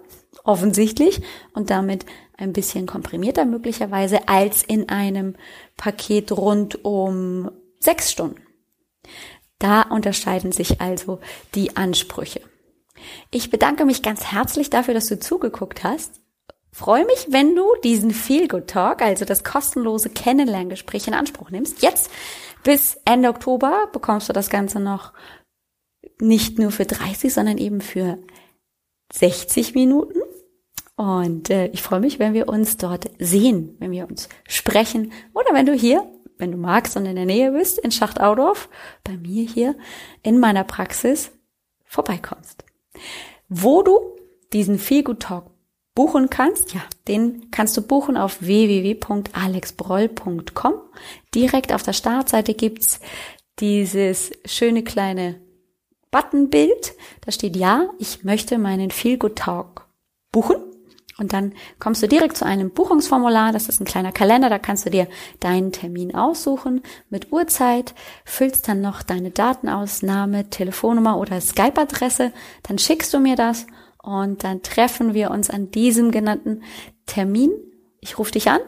offensichtlich, 0.45 1.21
und 1.53 1.71
damit 1.71 2.07
ein 2.37 2.53
bisschen 2.53 2.87
komprimierter 2.87 3.45
möglicherweise 3.45 4.29
als 4.29 4.63
in 4.63 4.89
einem 4.89 5.37
Paket 5.77 6.33
rund 6.33 6.85
um 6.85 7.51
sechs 7.81 8.11
Stunden. 8.11 8.41
Da 9.59 9.83
unterscheiden 9.83 10.53
sich 10.53 10.81
also 10.81 11.21
die 11.55 11.77
Ansprüche. 11.77 12.41
Ich 13.31 13.51
bedanke 13.51 13.85
mich 13.85 14.03
ganz 14.03 14.25
herzlich 14.25 14.71
dafür, 14.71 14.95
dass 14.95 15.07
du 15.07 15.19
zugeguckt 15.19 15.85
hast. 15.85 16.21
Freue 16.71 17.05
mich, 17.07 17.29
wenn 17.31 17.57
du 17.57 17.65
diesen 17.83 18.11
Feel 18.11 18.49
Good 18.49 18.69
Talk, 18.69 19.03
also 19.03 19.25
das 19.25 19.45
kostenlose 19.45 20.11
Kennenlerngespräch 20.11 21.09
in 21.09 21.15
Anspruch 21.15 21.51
nimmst. 21.51 21.83
Jetzt 21.83 22.11
bis 22.63 22.99
Ende 23.05 23.29
Oktober 23.29 23.89
bekommst 23.93 24.29
du 24.29 24.33
das 24.33 24.51
Ganze 24.51 24.81
noch 24.81 25.13
nicht 26.21 26.59
nur 26.59 26.71
für 26.71 26.85
30, 26.85 27.33
sondern 27.33 27.59
eben 27.59 27.81
für 27.81 28.19
60 29.13 29.75
Minuten. 29.75 30.21
Und 30.97 31.49
äh, 31.51 31.69
ich 31.69 31.83
freue 31.83 32.01
mich, 32.01 32.19
wenn 32.19 32.35
wir 32.35 32.49
uns 32.49 32.77
dort 32.77 33.11
sehen, 33.19 33.77
wenn 33.79 33.93
wir 33.93 34.09
uns 34.09 34.29
sprechen 34.47 35.13
oder 35.33 35.55
wenn 35.55 35.67
du 35.67 35.73
hier 35.73 36.05
wenn 36.39 36.53
du 36.53 36.57
magst 36.57 36.97
und 36.97 37.05
in 37.07 37.17
der 37.17 37.27
Nähe 37.27 37.53
bist, 37.53 37.79
in 37.79 37.91
Schachtaudorf, 37.91 38.69
bei 39.05 39.17
mir 39.17 39.45
hier 39.45 39.77
in 40.23 40.39
meiner 40.39 40.65
Praxis 40.65 41.33
vorbeikommst. 41.85 42.65
Wo 43.49 43.83
du 43.83 44.17
diesen 44.53 44.79
Feelgood 44.79 45.21
Talk 45.21 45.51
buchen 45.99 46.31
kannst, 46.31 46.73
ja, 46.75 46.81
den 47.09 47.51
kannst 47.51 47.77
du 47.77 47.83
buchen 47.83 48.17
auf 48.17 48.41
www.alexbroll.com. 48.41 50.75
Direkt 51.35 51.73
auf 51.73 51.83
der 51.83 51.93
Startseite 51.93 52.55
gibt's 52.55 53.01
dieses 53.59 54.31
schöne 54.45 54.85
kleine 54.85 55.41
Buttonbild. 56.13 56.95
Da 57.23 57.33
steht 57.33 57.57
ja, 57.57 57.89
ich 57.99 58.23
möchte 58.23 58.59
meinen 58.59 58.93
Feelgood 58.93 59.35
Talk 59.35 59.89
buchen. 60.31 60.59
Und 61.19 61.33
dann 61.33 61.53
kommst 61.81 62.01
du 62.01 62.07
direkt 62.07 62.37
zu 62.37 62.47
einem 62.47 62.71
Buchungsformular. 62.71 63.51
Das 63.51 63.69
ist 63.69 63.81
ein 63.81 63.85
kleiner 63.85 64.13
Kalender. 64.13 64.49
Da 64.49 64.61
kannst 64.61 64.87
du 64.87 64.91
dir 64.91 65.09
deinen 65.41 65.73
Termin 65.73 66.15
aussuchen 66.15 66.83
mit 67.11 67.33
Uhrzeit, 67.33 67.97
füllst 68.25 68.69
dann 68.69 68.81
noch 68.81 69.03
deine 69.03 69.33
Daten 69.33 69.69
aus, 69.69 70.03
Name, 70.03 70.49
Telefonnummer 70.49 71.19
oder 71.19 71.41
Skype-Adresse. 71.41 72.33
Dann 72.63 72.79
schickst 72.79 73.13
du 73.13 73.19
mir 73.19 73.35
das 73.35 73.67
und 74.03 74.45
dann 74.45 74.63
treffen 74.63 75.15
wir 75.15 75.31
uns 75.31 75.51
an 75.51 75.71
diesem 75.71 76.11
genannten 76.11 76.63
Termin. 77.07 77.51
Ich 78.01 78.19
rufe 78.19 78.33
dich 78.33 78.49
an 78.49 78.61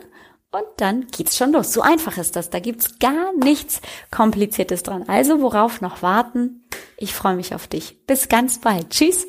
und 0.50 0.64
dann 0.78 1.06
geht's 1.08 1.36
schon 1.36 1.52
los. 1.52 1.72
So 1.72 1.82
einfach 1.82 2.18
ist 2.18 2.36
das. 2.36 2.50
Da 2.50 2.58
gibt's 2.58 2.98
gar 2.98 3.32
nichts 3.36 3.80
Kompliziertes 4.10 4.82
dran. 4.82 5.04
Also 5.08 5.40
worauf 5.40 5.80
noch 5.80 6.02
warten? 6.02 6.64
Ich 6.96 7.14
freue 7.14 7.36
mich 7.36 7.54
auf 7.54 7.68
dich. 7.68 7.96
Bis 8.06 8.28
ganz 8.28 8.60
bald. 8.60 8.90
Tschüss. 8.90 9.26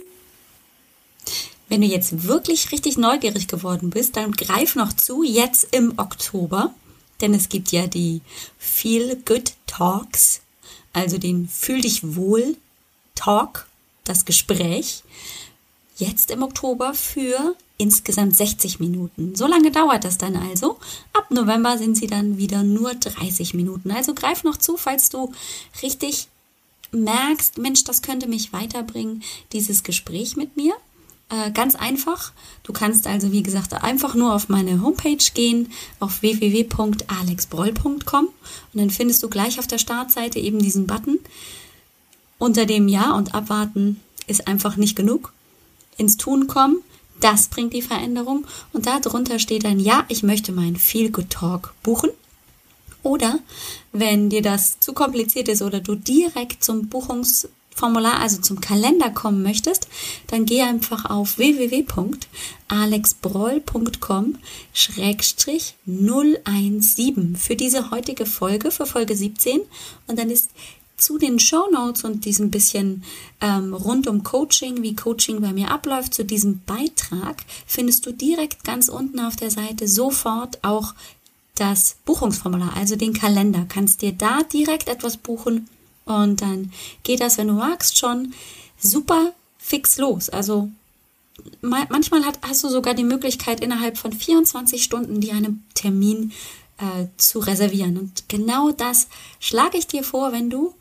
Wenn 1.70 1.82
du 1.82 1.88
jetzt 1.88 2.26
wirklich 2.28 2.72
richtig 2.74 2.98
neugierig 2.98 3.48
geworden 3.48 3.92
bist, 3.92 4.18
dann 4.18 4.34
greif 4.34 4.76
noch 4.76 4.92
zu, 4.92 5.24
jetzt 5.24 5.74
im 5.74 5.94
Oktober, 5.98 6.74
denn 7.22 7.34
es 7.34 7.48
gibt 7.48 7.72
ja 7.72 7.88
die 7.88 8.20
Feel 8.58 9.16
Good 9.26 9.54
Talks, 9.68 10.42
also 10.92 11.18
den 11.18 11.48
Fühl 11.48 11.80
dich 11.80 12.16
wohl 12.16 12.58
Talk, 13.16 13.68
das 14.04 14.26
Gespräch, 14.26 15.04
jetzt 16.02 16.32
im 16.32 16.44
Oktober 16.44 16.94
für 16.94 17.56
insgesamt 17.78 18.36
60 18.36 18.80
Minuten. 18.80 19.36
So 19.36 19.48
lange 19.48 19.72
dauert 19.72 20.04
das 20.04 20.18
dann 20.18 20.36
also. 20.36 20.78
Ab 21.14 21.32
November 21.32 21.78
sind 21.78 21.96
sie 21.96 22.08
dann 22.08 22.38
wieder 22.38 22.64
nur 22.64 22.94
30 22.94 23.54
Minuten. 23.54 23.92
Also 23.92 24.14
greif 24.14 24.44
noch 24.44 24.58
zu, 24.58 24.78
falls 24.78 25.10
du 25.10 25.32
richtig 25.82 26.28
merkst, 26.92 27.58
Mensch, 27.58 27.86
das 27.86 28.02
könnte 28.02 28.28
mich 28.28 28.52
weiterbringen, 28.52 29.24
dieses 29.54 29.84
Gespräch 29.84 30.36
mit 30.36 30.58
mir. 30.58 30.74
Äh, 31.30 31.52
ganz 31.52 31.76
einfach. 31.76 32.34
Du 32.64 32.74
kannst 32.74 33.08
also, 33.08 33.32
wie 33.32 33.44
gesagt, 33.44 33.74
einfach 33.74 34.16
nur 34.16 34.36
auf 34.36 34.50
meine 34.50 34.82
Homepage 34.82 35.24
gehen, 35.34 35.72
auf 36.00 36.22
www.alexbroll.com 36.22 38.26
und 38.26 38.34
dann 38.74 38.90
findest 38.90 39.24
du 39.24 39.30
gleich 39.30 39.58
auf 39.58 39.68
der 39.68 39.78
Startseite 39.78 40.40
eben 40.40 40.60
diesen 40.60 40.88
Button. 40.88 41.20
Unter 42.38 42.66
dem 42.66 42.90
Ja 42.90 43.16
und 43.16 43.34
Abwarten 43.34 44.02
ist 44.28 44.48
einfach 44.48 44.76
nicht 44.76 44.98
genug. 44.98 45.32
Ins 45.98 46.18
Tun 46.18 46.48
kommen, 46.48 46.78
das 47.20 47.48
bringt 47.48 47.74
die 47.74 47.82
Veränderung. 47.82 48.46
Und 48.74 48.88
darunter 48.88 49.40
steht 49.40 49.64
dann, 49.64 49.80
ja, 49.80 50.06
ich 50.10 50.24
möchte 50.24 50.52
meinen 50.52 50.76
Feel 50.76 51.12
Good 51.12 51.30
Talk 51.30 51.74
buchen. 51.84 52.10
Oder 53.04 53.40
wenn 53.92 54.30
dir 54.30 54.42
das 54.42 54.80
zu 54.80 54.94
kompliziert 54.94 55.48
ist 55.48 55.62
oder 55.62 55.80
du 55.80 55.96
direkt 55.96 56.64
zum 56.64 56.88
Buchungs 56.88 57.48
Formular, 57.74 58.20
also 58.20 58.42
zum 58.42 58.60
Kalender 58.60 59.10
kommen 59.10 59.44
möchtest, 59.44 59.88
dann 60.28 60.46
geh 60.46 60.62
einfach 60.62 61.06
auf 61.06 61.38
www.alexbroll.com 61.38 64.38
017 65.86 67.38
für 67.38 67.56
diese 67.56 67.90
heutige 67.90 68.26
Folge, 68.26 68.72
für 68.72 68.86
Folge 68.86 69.16
17. 69.16 69.62
Und 70.08 70.20
dann 70.20 70.30
ist 70.30 70.52
zu 71.02 71.18
den 71.18 71.40
Show 71.40 71.68
Notes 71.72 72.04
und 72.04 72.26
diesem 72.26 72.52
bisschen 72.52 73.04
ähm, 73.42 73.74
rund 73.74 74.08
um 74.08 74.24
Coaching, 74.24 74.82
wie 74.82 74.96
Coaching 74.96 75.42
bei 75.42 75.52
mir 75.52 75.72
abläuft, 75.72 76.14
zu 76.14 76.24
diesem 76.24 76.62
Beitrag 76.66 77.44
findest 77.66 78.06
du 78.06 78.12
direkt 78.12 78.64
ganz 78.64 78.90
unten 78.90 79.20
auf 79.20 79.36
der 79.36 79.52
Seite 79.52 79.88
sofort 79.88 80.64
auch 80.64 80.94
das 81.56 81.98
Buchungsformular, 82.06 82.76
also 82.76 82.96
den 82.96 83.14
Kalender. 83.14 83.66
Kannst 83.68 84.02
dir 84.02 84.14
da 84.14 84.44
direkt 84.44 84.88
etwas 84.88 85.18
buchen 85.18 85.68
und 86.06 86.42
dann 86.42 86.72
geht 87.04 87.22
das, 87.22 87.38
wenn 87.38 87.48
du 87.48 87.54
magst, 87.54 87.98
schon 87.98 88.34
super 88.80 89.34
fix 89.58 89.98
los. 89.98 90.30
Also 90.30 90.70
manchmal 91.62 92.26
hat, 92.26 92.40
hast 92.42 92.64
du 92.64 92.70
sogar 92.70 92.94
die 92.94 93.04
Möglichkeit, 93.04 93.62
innerhalb 93.62 93.98
von 93.98 94.12
24 94.12 94.84
Stunden 94.84 95.22
dir 95.22 95.34
einen 95.36 95.64
Termin 95.74 96.32
äh, 96.78 97.08
zu 97.18 97.40
reservieren. 97.40 97.98
Und 97.98 98.28
genau 98.28 98.72
das 98.72 99.08
schlage 99.40 99.78
ich 99.78 99.88
dir 99.88 100.04
vor, 100.04 100.32
wenn 100.32 100.50
du 100.50 100.74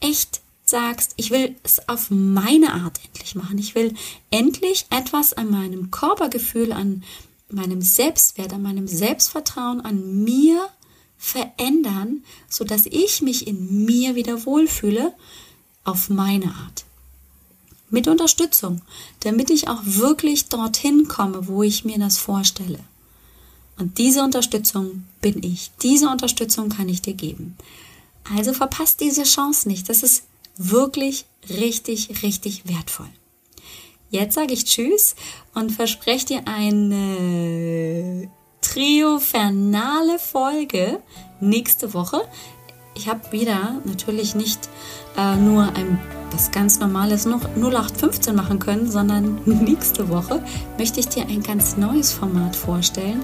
echt 0.00 0.40
sagst, 0.64 1.14
ich 1.16 1.30
will 1.30 1.56
es 1.62 1.88
auf 1.88 2.10
meine 2.10 2.74
Art 2.74 3.00
endlich 3.06 3.34
machen. 3.34 3.58
Ich 3.58 3.74
will 3.74 3.94
endlich 4.30 4.86
etwas 4.90 5.32
an 5.32 5.50
meinem 5.50 5.90
Körpergefühl, 5.90 6.72
an 6.72 7.02
meinem 7.50 7.80
Selbstwert, 7.80 8.52
an 8.52 8.62
meinem 8.62 8.86
Selbstvertrauen, 8.86 9.80
an 9.80 10.24
mir 10.24 10.68
verändern, 11.16 12.22
so 12.48 12.64
dass 12.64 12.86
ich 12.86 13.22
mich 13.22 13.46
in 13.46 13.84
mir 13.84 14.14
wieder 14.14 14.44
wohlfühle 14.44 15.14
auf 15.84 16.10
meine 16.10 16.46
Art. 16.46 16.84
Mit 17.90 18.06
Unterstützung, 18.06 18.82
damit 19.20 19.48
ich 19.50 19.68
auch 19.68 19.80
wirklich 19.82 20.48
dorthin 20.48 21.08
komme, 21.08 21.48
wo 21.48 21.62
ich 21.62 21.84
mir 21.86 21.98
das 21.98 22.18
vorstelle. 22.18 22.80
Und 23.78 23.96
diese 23.96 24.22
Unterstützung 24.22 25.04
bin 25.20 25.42
ich. 25.42 25.70
Diese 25.82 26.10
Unterstützung 26.10 26.68
kann 26.68 26.88
ich 26.88 27.00
dir 27.00 27.14
geben. 27.14 27.56
Also 28.36 28.52
verpasst 28.52 29.00
diese 29.00 29.24
Chance 29.24 29.68
nicht. 29.68 29.88
Das 29.88 30.02
ist 30.02 30.24
wirklich 30.56 31.26
richtig, 31.48 32.22
richtig 32.22 32.68
wertvoll. 32.68 33.08
Jetzt 34.10 34.34
sage 34.34 34.54
ich 34.54 34.64
Tschüss 34.64 35.14
und 35.54 35.70
verspreche 35.70 36.26
dir 36.26 36.42
eine 36.46 38.30
triumphernale 38.60 40.18
Folge 40.18 41.00
nächste 41.40 41.94
Woche. 41.94 42.22
Ich 42.94 43.08
habe 43.08 43.32
wieder 43.32 43.80
natürlich 43.84 44.34
nicht 44.34 44.68
äh, 45.16 45.36
nur 45.36 45.64
ein 45.74 45.98
was 46.30 46.50
ganz 46.50 46.78
normales 46.78 47.24
noch 47.24 47.42
0815 47.56 48.34
machen 48.34 48.58
können, 48.58 48.90
sondern 48.90 49.40
nächste 49.46 50.08
Woche 50.08 50.44
möchte 50.76 51.00
ich 51.00 51.08
dir 51.08 51.26
ein 51.26 51.42
ganz 51.42 51.76
neues 51.76 52.12
Format 52.12 52.54
vorstellen, 52.54 53.22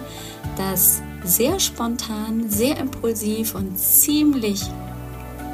das 0.57 1.03
sehr 1.23 1.61
spontan, 1.61 2.49
sehr 2.49 2.79
impulsiv 2.79 3.55
und 3.55 3.79
ziemlich 3.79 4.63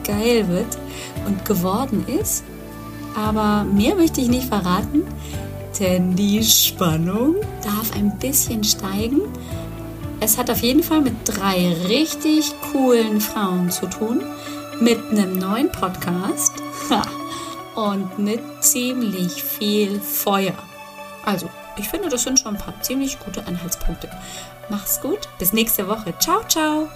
geil 0.04 0.48
wird 0.48 0.78
und 1.26 1.44
geworden 1.44 2.04
ist. 2.06 2.44
Aber 3.16 3.64
mehr 3.64 3.96
möchte 3.96 4.20
ich 4.20 4.28
nicht 4.28 4.48
verraten, 4.48 5.02
denn 5.78 6.14
die 6.14 6.42
Spannung 6.44 7.36
darf 7.62 7.92
ein 7.96 8.18
bisschen 8.18 8.62
steigen 8.62 9.22
es 10.20 10.36
hat 10.36 10.50
auf 10.50 10.60
jeden 10.60 10.82
Fall 10.82 11.00
mit 11.00 11.14
drei 11.24 11.74
richtig 11.88 12.52
coolen 12.72 13.20
Frauen 13.22 13.70
zu 13.70 13.86
tun, 13.86 14.22
mit 14.78 14.98
einem 15.10 15.38
neuen 15.38 15.72
Podcast 15.72 16.52
und 17.74 18.18
mit 18.18 18.40
ziemlich 18.60 19.42
viel 19.42 19.98
Feuer. 19.98 20.54
Also, 21.24 21.48
ich 21.76 21.88
finde, 21.88 22.10
das 22.10 22.22
sind 22.22 22.38
schon 22.38 22.56
ein 22.56 22.60
paar 22.60 22.80
ziemlich 22.82 23.18
gute 23.18 23.46
Anhaltspunkte. 23.46 24.10
Mach's 24.68 25.00
gut, 25.00 25.20
bis 25.38 25.54
nächste 25.54 25.88
Woche. 25.88 26.12
Ciao, 26.18 26.42
ciao. 26.46 26.88